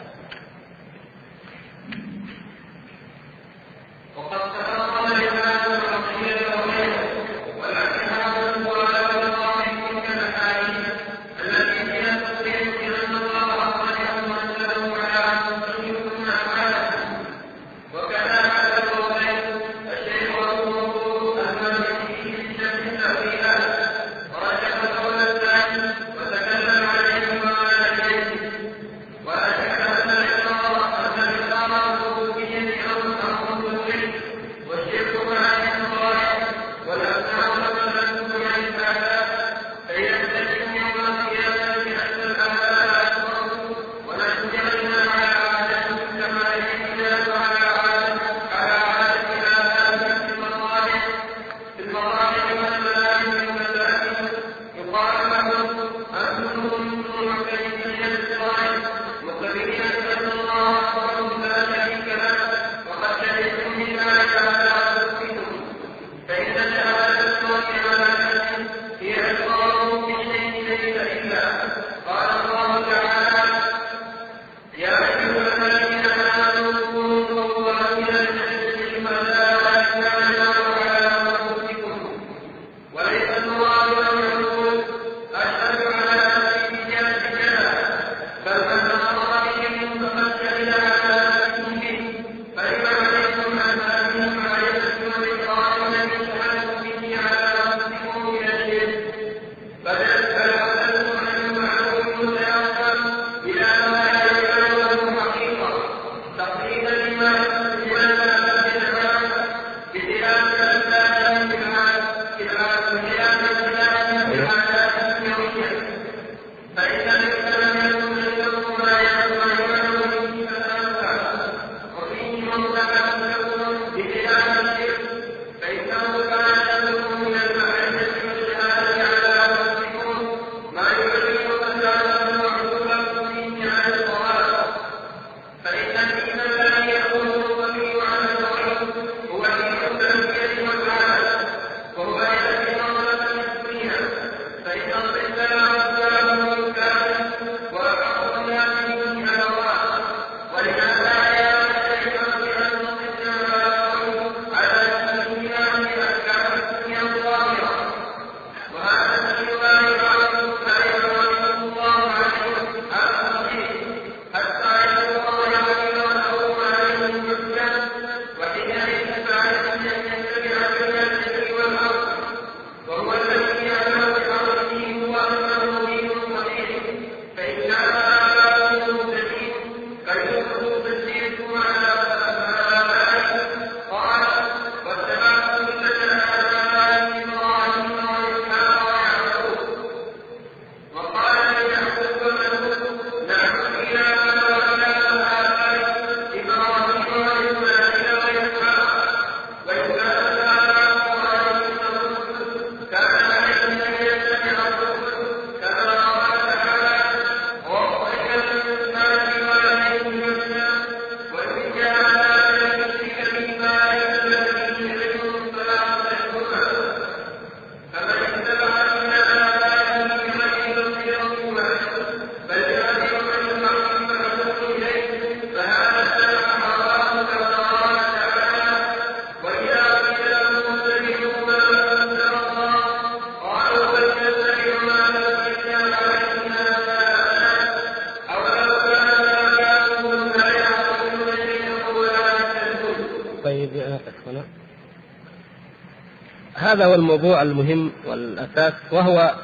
[246.80, 249.36] هذا هو الموضوع المهم والأساس وهو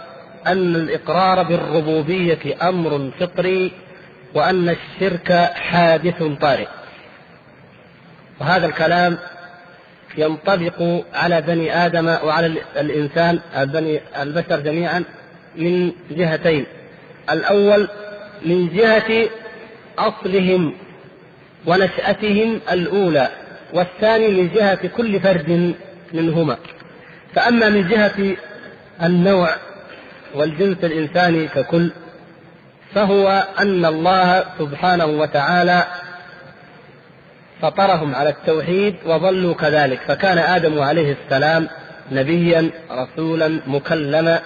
[0.48, 3.72] أن الإقرار بالربوبية أمر فطري
[4.34, 6.68] وأن الشرك حادث طارئ.
[8.40, 9.18] وهذا الكلام
[10.18, 15.04] ينطبق على بني آدم وعلى الإنسان بني البشر جميعا
[15.56, 16.66] من جهتين.
[17.32, 17.88] الأول
[18.46, 19.30] من جهة
[19.98, 20.74] أصلهم
[21.66, 23.30] ونشأتهم الأولى
[23.74, 25.76] والثاني من جهة كل فرد
[26.14, 26.58] منهما.
[27.36, 28.36] فأما من جهة
[29.04, 29.50] النوع
[30.36, 31.92] والجنس الإنساني ككل
[32.94, 35.84] فهو أن الله سبحانه وتعالى
[37.62, 40.00] فطرهم على التوحيد وظلوا كذلك.
[40.08, 41.70] فكان آدم عليه السلام
[42.12, 44.42] نبيا رسولا مكلما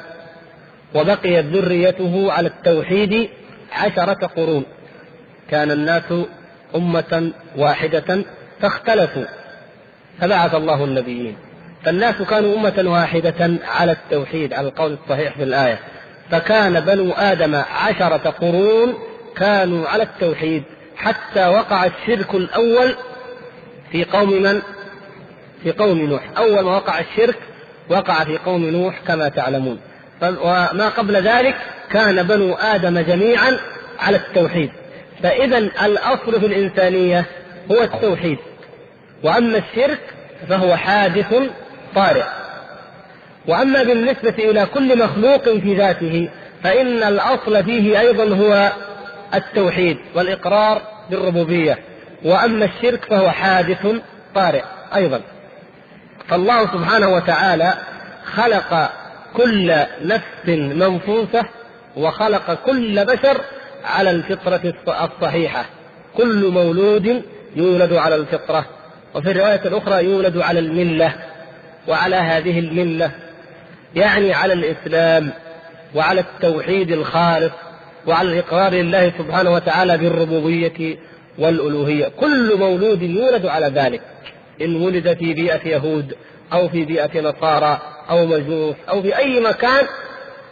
[0.96, 3.30] وبقيت ذريته على التوحيد
[3.72, 4.66] عشرة قرون.
[5.50, 6.14] كان الناس
[6.76, 8.24] أمة واحدة
[8.62, 9.26] فاختلفوا
[10.22, 11.36] فبعث الله النبيين.
[11.86, 15.80] فالناس كانوا أمة واحدة على التوحيد على القول الصحيح في الآية.
[16.32, 18.94] فكان بنو آدم عشرة قرون
[19.36, 20.64] كانوا على التوحيد
[20.98, 22.96] حتى وقع الشرك الأول
[23.92, 24.62] في قوم من؟
[25.64, 26.22] في قوم نوح.
[26.38, 27.38] أول ما وقع الشرك
[27.90, 29.80] وقع في قوم نوح كما تعلمون.
[30.22, 31.56] وما قبل ذلك
[31.92, 33.58] كان بنو آدم جميعا
[34.00, 34.72] على التوحيد.
[35.24, 37.26] فإذا الأصل في الإنسانية
[37.72, 38.38] هو التوحيد.
[39.24, 40.00] وأما الشرك
[40.50, 41.34] فهو حادث
[41.96, 42.24] طارئ.
[43.48, 46.30] وأما بالنسبة إلى كل مخلوق في ذاته
[46.64, 48.72] فإن الأصل فيه أيضا هو
[49.34, 51.80] التوحيد والإقرار بالربوبية.
[52.26, 53.88] وأما الشرك فهو حادث
[54.36, 54.64] طارئ
[54.96, 55.22] أيضا.
[56.28, 57.74] فالله سبحانه وتعالى
[58.26, 58.90] خلق
[59.34, 61.46] كل نفس منفوسة
[61.98, 63.42] وخلق كل بشر
[63.86, 65.66] على الفطرة الصحيحة.
[66.18, 67.24] كل مولود
[67.56, 68.66] يولد على الفطرة.
[69.16, 71.14] وفي الرواية الأخرى يولد على الملة.
[71.90, 73.12] وعلى هذه الملة
[73.96, 75.32] يعني على الإسلام
[75.96, 77.54] وعلى التوحيد الخالص
[78.08, 80.98] وعلى الإقرار لله سبحانه وتعالى بالربوبية
[81.38, 82.08] والألوهية.
[82.08, 84.02] كل مولود يولد على ذلك.
[84.62, 86.16] إن ولد في بيئة يهود
[86.54, 89.88] أو في بيئة نصارى أو مجوس أو في أي مكان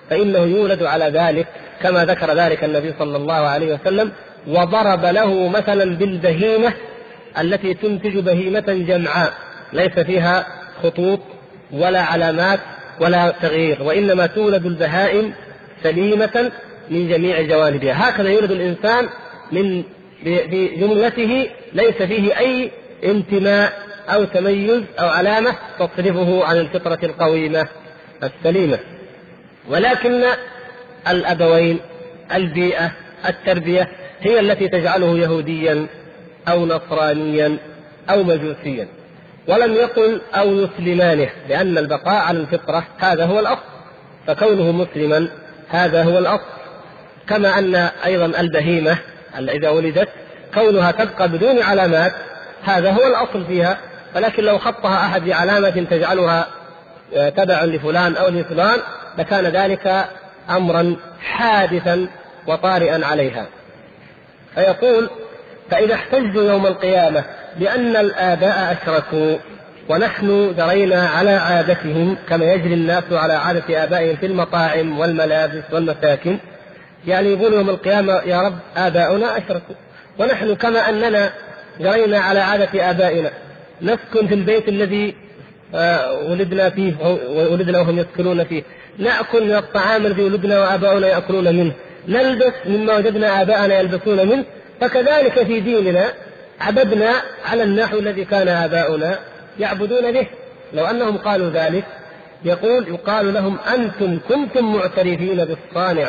[0.10, 1.48] فإنه يولد على ذلك
[1.82, 4.12] كما ذكر ذلك النبي صلى الله عليه وسلم
[4.48, 6.74] وضرب له مثلا بالبهيمة
[7.42, 9.34] التي تنتج بهيمة جمعاء
[9.74, 10.46] ليس فيها
[10.84, 11.20] خطوط
[11.72, 12.60] ولا علامات
[13.00, 15.34] ولا تغيير وإنما تولد البهائم
[15.84, 16.52] سليمة
[16.90, 18.10] من جميع جوانبها.
[18.10, 19.10] هكذا يولد الإنسان
[19.52, 19.84] من
[20.26, 22.72] بجملته ليس فيه أي
[23.04, 23.74] انتماء
[24.10, 27.68] أو تميز أو علامة تصرفه عن الفطرة القويمة
[28.24, 28.80] السليمة.
[29.70, 30.24] ولكن
[31.10, 31.80] الأبوين
[32.34, 32.92] البيئة
[33.30, 33.88] التربية
[34.22, 35.88] هي التي تجعله يهوديا
[36.48, 37.58] أو نصرانيا
[38.10, 38.88] أو مجوسيا.
[39.48, 43.62] ولم يقل أو يسلمانه لأن البقاء على الفطرة هذا هو الأصل
[44.28, 45.28] فكونه مسلما
[45.70, 46.58] هذا هو الأصل.
[47.30, 47.76] كما أن
[48.06, 48.98] أيضا البهيمة
[49.40, 50.10] إذا ولدت
[50.54, 52.14] كونها تبقى بدون علامات
[52.64, 53.78] هذا هو الأصل فيها
[54.16, 56.48] ولكن لو خطها أحد بعلامة تجعلها
[57.16, 58.80] آه، تبع لفلان أو لفلان
[59.18, 60.06] لكان ذلك
[60.50, 62.08] أمرا حادثا
[62.48, 63.46] وطارئا عليها.
[64.56, 65.10] فيقول
[65.72, 67.24] فإذا احتجوا يوم القيامة
[67.60, 69.38] بأن الآباء أشركوا
[69.90, 76.38] ونحن درينا على عادتهم كما يجري الناس على عادة آبائهم في المطاعم والملابس والمساكن.
[77.08, 79.76] يعني يقول يوم القيامة يا رب آباؤنا أشركوا.
[80.20, 81.32] ونحن كما أننا
[81.80, 83.30] جرينا على عادة آبائنا.
[83.82, 85.16] نسكن في البيت الذي
[85.76, 86.94] آه، ولدنا فيه
[87.52, 88.64] ولدنا وهم يسكنون فيه.
[88.98, 91.72] نأكل من الطعام الذي ولدنا وآباؤنا يأكلون منه.
[92.08, 94.44] نلبس مما وجدنا آباءنا يلبسون منه.
[94.82, 96.06] فكذلك في ديننا
[96.62, 99.20] عبدنا على النحو الذي كان آباؤنا
[99.60, 100.28] يعبدون به.
[100.74, 101.86] لو أنهم قالوا ذلك
[102.46, 106.08] يقول يقال لهم أنتم كنتم معترفين بالصانع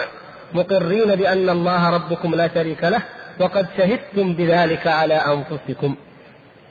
[0.53, 3.03] مقرين بأن الله ربكم لا شريك له
[3.40, 5.96] وقد شهدتم بذلك على أنفسكم.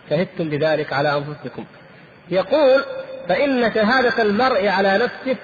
[0.10, 1.66] شهدتم بذلك على أنفسكم.
[2.30, 2.84] يقول
[3.30, 5.38] فإن شهادة المرء على نفسه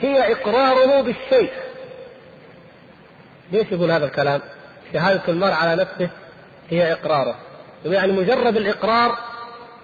[0.00, 1.50] هي إقراره بالشيء.
[3.52, 4.40] ليش يقول هذا الكلام؟
[4.92, 6.08] شهادة المرء على نفسه
[6.70, 7.36] هي إقراره.
[7.84, 9.18] يعني مجرد الإقرار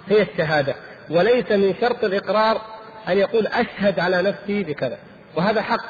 [0.09, 0.75] هي الشهادة
[1.11, 2.61] وليس من شرط الإقرار
[3.09, 4.99] أن يقول أشهد على نفسي بكذا
[5.37, 5.85] وهذا حق.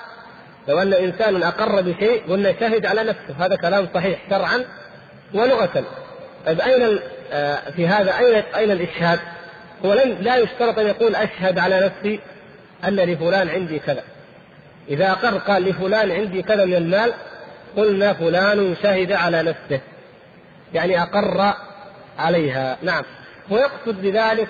[0.68, 4.64] لو أن إنسان أقر بشيء قلنا شهد على نفسه هذا كلام صحيح شرعا
[5.34, 5.84] ولغة.
[6.46, 6.98] طيب أين
[7.32, 9.18] آه، في هذا أين أين الإشهاد؟
[9.84, 12.20] هو لا يشترط أن يقول أشهد على نفسي
[12.84, 14.02] أن لفلان عندي كذا.
[14.88, 17.12] إذا أقر قال لفلان عندي كذا من المال
[17.76, 19.80] قلنا فلان شهد على نفسه.
[20.74, 21.54] يعني أقر
[22.22, 22.76] عليها.
[22.82, 23.04] نعم.
[23.50, 24.48] ويقصد بذلك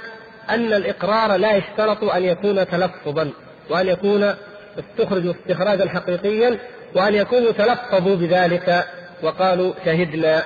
[0.50, 3.30] أن الإقرار لا يشترط أن يكون تلفظا
[3.70, 4.34] وأن يكون
[4.78, 6.58] استخرجوا استخراجا حقيقيا
[6.94, 8.86] وأن يكونوا تلفظوا بذلك
[9.22, 10.42] وقالوا شهدنا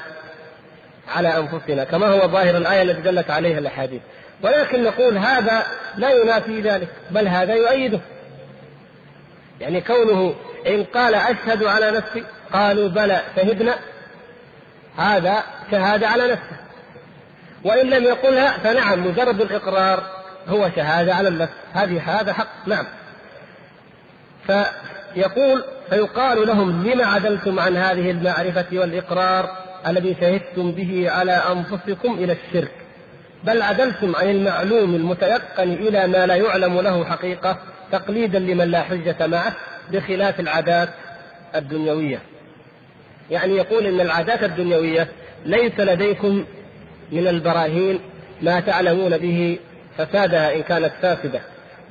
[1.08, 4.00] على أنفسنا كما هو ظاهر الآية التي دلت عليها الأحاديث.
[4.42, 5.62] ولكن نقول هذا
[5.96, 8.00] لا ينافي ذلك بل هذا يؤيده.
[9.60, 10.34] يعني كونه
[10.66, 13.74] إن قال أشهد على نفسي قالوا بلى شهدنا
[14.96, 16.65] هذا شهادة على نفسه.
[17.66, 20.02] وإن لم يقلها فنعم مجرد الإقرار
[20.48, 21.52] هو شهادة على النفس.
[21.72, 22.84] هذه هذا حق نعم.
[24.46, 29.50] فيقول فيقال لهم لم عدلتم عن هذه المعرفة والإقرار
[29.86, 32.72] الذي شهدتم به على أنفسكم إلى الشرك؟
[33.44, 37.58] بل عدلتم عن المعلوم المتيقن إلى ما لا يعلم له حقيقة
[37.92, 39.52] تقليدا لمن لا حجة معه
[39.90, 40.88] بخلاف العادات
[41.54, 42.18] الدنيوية.
[43.30, 45.08] يعني يقول إن العادات الدنيوية
[45.44, 46.44] ليس لديكم
[47.12, 48.00] من البراهين
[48.42, 49.58] ما تعلمون به
[49.98, 51.40] فسادها إن كانت فاسدة.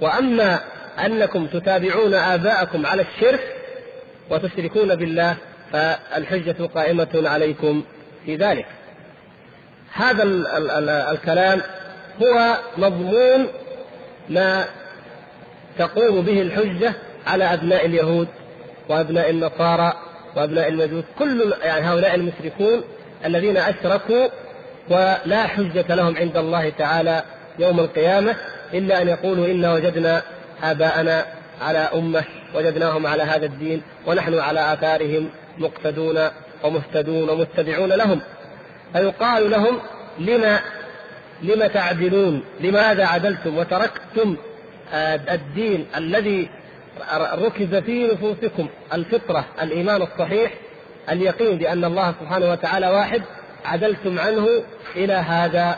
[0.01, 0.59] وأما
[1.05, 3.55] أنكم تتابعون آباءكم على الشرك
[4.29, 5.35] وتشركون بالله
[5.71, 7.83] فالحجة قائمة عليكم
[8.25, 8.65] في ذلك.
[9.93, 11.61] هذا ال ال ال الكلام
[12.21, 13.47] هو مضمون
[14.29, 14.65] ما
[15.79, 16.93] تقوم به الحجة
[17.27, 18.27] على أبناء اليهود
[18.89, 19.93] وأبناء النصارى
[20.35, 21.03] وأبناء المجوس.
[21.19, 22.83] كل يعني هؤلاء المشركون
[23.25, 24.27] الذين أشركوا
[24.89, 27.23] ولا حجة لهم عند الله تعالى
[27.59, 28.35] يوم القيامة
[28.73, 30.21] إلا أن يقولوا إنا وجدنا
[30.63, 31.25] آباءنا
[31.61, 32.23] على أمة
[32.55, 36.29] وجدناهم على هذا الدين ونحن على آثارهم مقتدون
[36.63, 38.21] ومهتدون ومتبعون لهم.
[38.93, 39.79] فيقال لهم
[40.19, 40.59] لما
[41.41, 44.37] لم تعدلون؟ لماذا عدلتم وتركتم
[45.29, 46.49] الدين الذي
[47.33, 50.53] ركز في نفوسكم؟ الفطرة الإيمان الصحيح
[51.09, 53.21] اليقين بأن الله سبحانه وتعالى واحد
[53.65, 54.47] عدلتم عنه
[54.95, 55.77] إلى هذا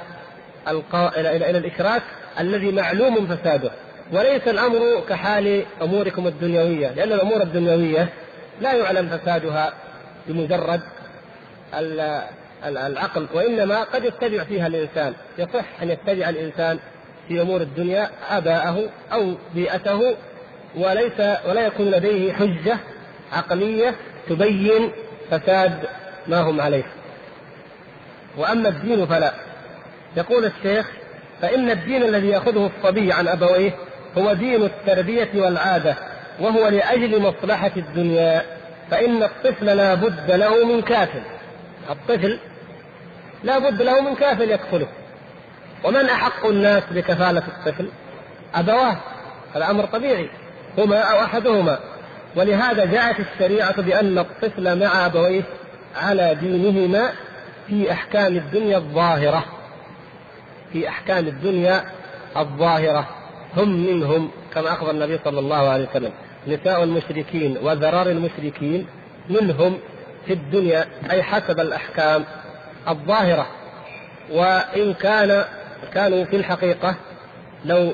[0.68, 1.20] القا...
[1.20, 2.02] إلى, إلى, إلى الإشراك
[2.40, 3.72] الذي معلوم فساده.
[4.12, 8.10] وليس الأمر كحال أموركم الدنيوية لأن الأمور الدنيوية
[8.62, 9.74] لا يعلم فسادها
[10.28, 10.82] بمجرد
[12.66, 15.14] العقل وإنما قد يتبع فيها الإنسان.
[15.38, 16.80] يصح أن يتبع الإنسان
[17.28, 20.16] في أمور الدنيا آباءه أو بيئته
[20.76, 22.78] وليس ولا يكون لديه حجة
[23.34, 23.96] عقلية
[24.30, 24.92] تبين
[25.32, 25.74] فساد
[26.28, 26.84] ما هم عليه.
[28.38, 29.34] وأما الدين فلا.
[30.18, 30.88] يقول الشيخ
[31.42, 33.72] فإن الدين الذي يأخذه الصبي عن أبويه
[34.18, 35.96] هو دين التربية والعادة
[36.40, 38.42] وهو لأجل مصلحة الدنيا
[38.92, 41.22] فإن الطفل لا بد له من كافل
[41.90, 42.40] الطفل
[43.44, 44.88] لا بد له من كافل يكفله.
[45.84, 47.90] ومن أحق الناس بكفالة الطفل؟
[48.56, 48.98] أبواه.
[49.56, 50.30] هذا أمر طبيعي.
[50.78, 51.80] هما أو أحدهما.
[52.36, 55.44] ولهذا جاءت الشريعة بأن الطفل مع أبويه
[55.96, 57.10] على دينهما
[57.68, 59.46] في أحكام الدنيا الظاهرة.
[60.74, 61.84] في أحكام الدنيا
[62.38, 63.08] الظاهرة.
[63.58, 66.12] هم منهم كما أخبر النبي صلى الله عليه وسلم.
[66.48, 68.88] نساء المشركين وذرار المشركين
[69.30, 69.78] منهم
[70.26, 72.26] في الدنيا أي حسب الأحكام
[72.88, 73.48] الظاهرة.
[74.32, 75.46] وإن كان
[75.94, 76.96] كانوا في الحقيقة
[77.66, 77.92] لو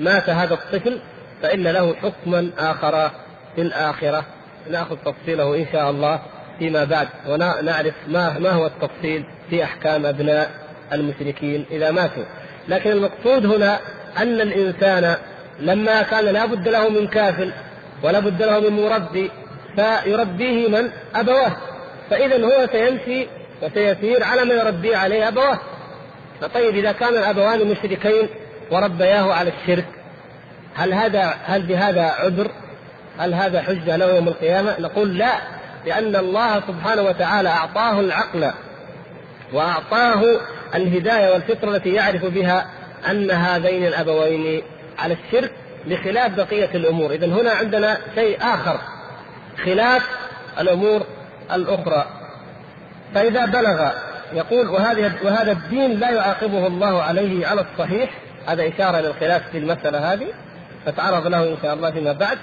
[0.00, 1.00] مات هذا الطفل
[1.42, 3.10] فإن له حكما آخر
[3.56, 4.24] في الآخرة.
[4.70, 6.20] نأخذ تفصيله إن شاء الله.
[6.58, 10.50] فيما بعد ونعرف ما ما هو التفصيل في أحكام أبناء
[10.92, 12.24] المشركين إذا ماتوا
[12.68, 13.78] لكن المقصود هنا
[14.18, 15.16] أن الإنسان
[15.60, 17.52] لما كان لا بد له من كافل
[18.02, 19.30] ولا بد له من مربي
[19.76, 21.56] فيربيه من؟ أبواه
[22.10, 23.26] فإذا هو سيمشي
[23.62, 25.58] وسيسير على ما يربيه عليه أبواه
[26.40, 28.28] فطيب إذا كان الأبوان مشركين
[28.70, 29.86] وربياه على الشرك
[30.74, 32.50] هل هذا هل بهذا عذر؟
[33.18, 35.32] هل هذا حجة له يوم القيامة؟ نقول لا
[35.86, 38.52] لأن الله سبحانه وتعالى أعطاه العقل
[39.52, 40.40] وأعطاه
[40.74, 42.66] الهداية والفطرة التي يعرف بها
[43.10, 44.62] أن هذين الأبوين
[44.98, 45.50] على الشرك
[45.86, 47.10] بخلاف بقية الأمور.
[47.10, 48.80] إذا هنا عندنا شيء آخر
[49.64, 50.02] خلاف
[50.60, 51.02] الأمور
[51.52, 52.06] الأخرى.
[53.14, 53.90] فإذا بلغ
[54.32, 58.10] يقول وهذه وهذا الدين لا يعاقبه الله عليه على الصحيح.
[58.46, 60.26] هذا إشارة للخلاف في المسألة هذه
[60.88, 62.38] نتعرض له إن شاء الله فيما بعد.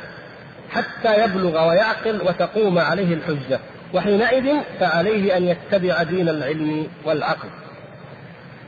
[0.70, 3.60] حتى يبلغ ويعقل وتقوم عليه الحجة.
[3.94, 7.50] وحينئذ فعليه أن يتبع دين العلم والعقل.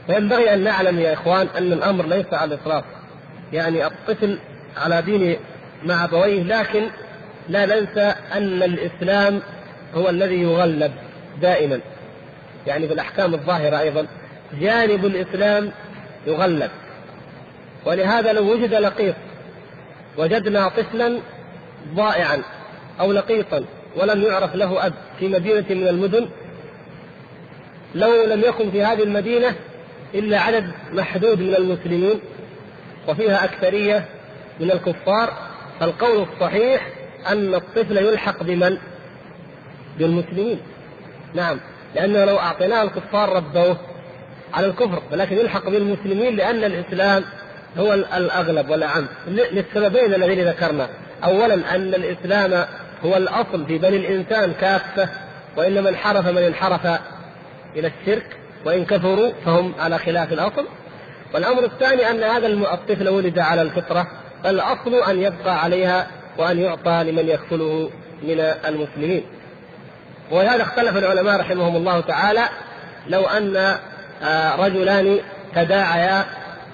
[0.09, 2.83] وينبغي أن نعلم يا إخوان أن الأمر ليس على الإطلاق.
[3.53, 4.39] يعني الطفل
[4.77, 5.37] على دين
[5.85, 6.87] مع أبويه لكن
[7.49, 9.41] لا ننسى أن الإسلام
[9.95, 10.91] هو الذي يغلب
[11.41, 11.79] دائما.
[12.67, 14.07] يعني في الأحكام الظاهرة أيضا
[14.59, 15.71] جانب الإسلام
[16.27, 16.69] يغلب.
[17.85, 19.15] ولهذا لو وجد لقيط
[20.17, 21.19] وجدنا طفلا
[21.95, 22.41] ضائعا
[22.99, 23.63] أو لقيطا
[23.95, 26.27] ولم يعرف له أب في مدينة من المدن
[27.95, 29.55] لو لم يكن في هذه المدينة
[30.15, 32.19] إلا عدد محدود من المسلمين
[33.07, 34.05] وفيها أكثرية
[34.59, 35.33] من الكفار
[35.79, 36.89] فالقول الصحيح
[37.27, 38.77] أن الطفل يلحق بمن؟
[39.99, 40.59] بالمسلمين
[41.33, 41.59] نعم
[41.95, 43.77] لأنه لو أعطيناه الكفار ربوه
[44.53, 47.23] على الكفر ولكن يلحق بالمسلمين لأن الإسلام
[47.77, 50.89] هو الأغلب والأعم للسببين الذين ذكرنا
[51.23, 52.65] أولا أن الإسلام
[53.05, 55.09] هو الأصل في بني الإنسان كافة
[55.57, 56.85] وإن من حرف من انحرف
[57.75, 60.65] إلى الشرك وإن كفروا فهم على خلاف الأصل.
[61.33, 64.07] والأمر الثاني أن هذا الطفل ولد على الفطرة
[64.43, 66.07] فالأصل أن يبقى عليها
[66.37, 67.89] وأن يعطى لمن يكفله
[68.23, 69.23] من المسلمين.
[70.31, 72.43] ولهذا اختلف العلماء رحمهم الله تعالى
[73.07, 73.75] لو أن
[74.23, 75.19] آه، رجلان
[75.55, 76.25] تداعيا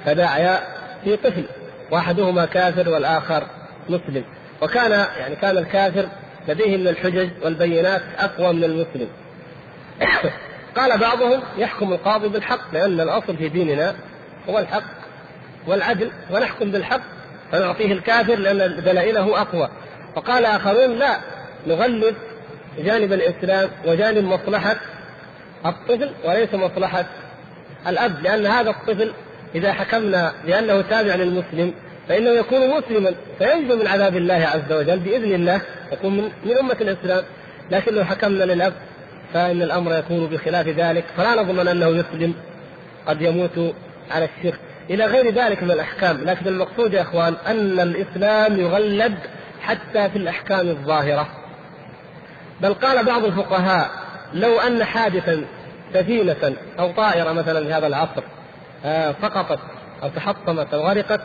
[0.06, 0.60] تداعيا
[1.04, 1.46] في طفل
[1.92, 3.44] وأحدهما كافر والآخر
[3.90, 4.24] مسلم.
[4.64, 6.06] وكان يعني كان الكافر
[6.48, 9.08] لديه من الحجج والبينات أقوى من المسلم.
[10.78, 13.96] قال بعضهم يحكم القاضي بالحق لأن الأصل في ديننا
[14.50, 14.84] هو الحق
[15.68, 17.02] والعدل ونحكم بالحق
[17.52, 19.70] فنعطيه الكافر لأن دلائله أقوى.
[20.16, 21.20] وقال آخرون لا
[21.68, 22.16] نغلب
[22.80, 24.76] جانب الإسلام وجانب مصلحة
[25.66, 27.06] الطفل وليس مصلحة
[27.88, 29.14] الأب لأن هذا الطفل
[29.56, 31.74] إذا حكمنا بأنه تابع للمسلم
[32.10, 37.24] فإنه يكون مسلما فينجو من عذاب الله عز وجل بإذن الله يكون من, أمة الإسلام.
[37.72, 38.74] لكن لو حكمنا للأب
[39.34, 42.34] فإن الأمر يكون بخلاف ذلك فلا نضمن أنه يسلم
[43.08, 43.74] قد يموت
[44.12, 44.60] على الشرك.
[44.90, 46.22] إلى غير ذلك من الأحكام.
[46.24, 49.16] لكن المقصود يا إخوان أن الإسلام يغلب
[49.62, 51.28] حتى في الأحكام الظاهرة.
[52.62, 53.90] بل قال بعض الفقهاء
[54.34, 55.46] لو أن حادثا
[55.94, 58.24] سفينة أو طائرة مثلا في هذا العصر
[58.86, 59.60] آه، سقطت
[60.04, 61.22] أو تحطمت أو غرقت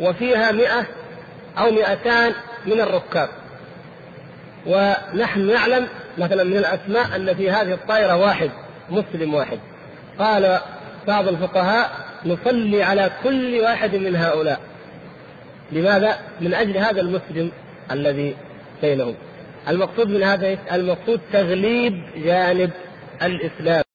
[0.00, 0.86] وفيها مئة
[1.58, 2.32] أو مئتان
[2.66, 3.28] من الركاب.
[4.66, 5.86] ونحن نعلم
[6.18, 8.50] مثلا من الأسماء أن في هذه الطائرة واحد
[8.90, 9.58] مسلم واحد.
[10.18, 10.60] قال
[11.06, 11.90] بعض الفقهاء
[12.24, 14.60] نصلي على كل واحد من هؤلاء.
[15.72, 17.52] لماذا؟ من أجل هذا المسلم
[17.90, 18.36] الذي
[18.82, 19.14] بينهم.
[19.68, 22.70] المقصود من هذا المقصود تغليب جانب
[23.22, 23.87] الإسلام.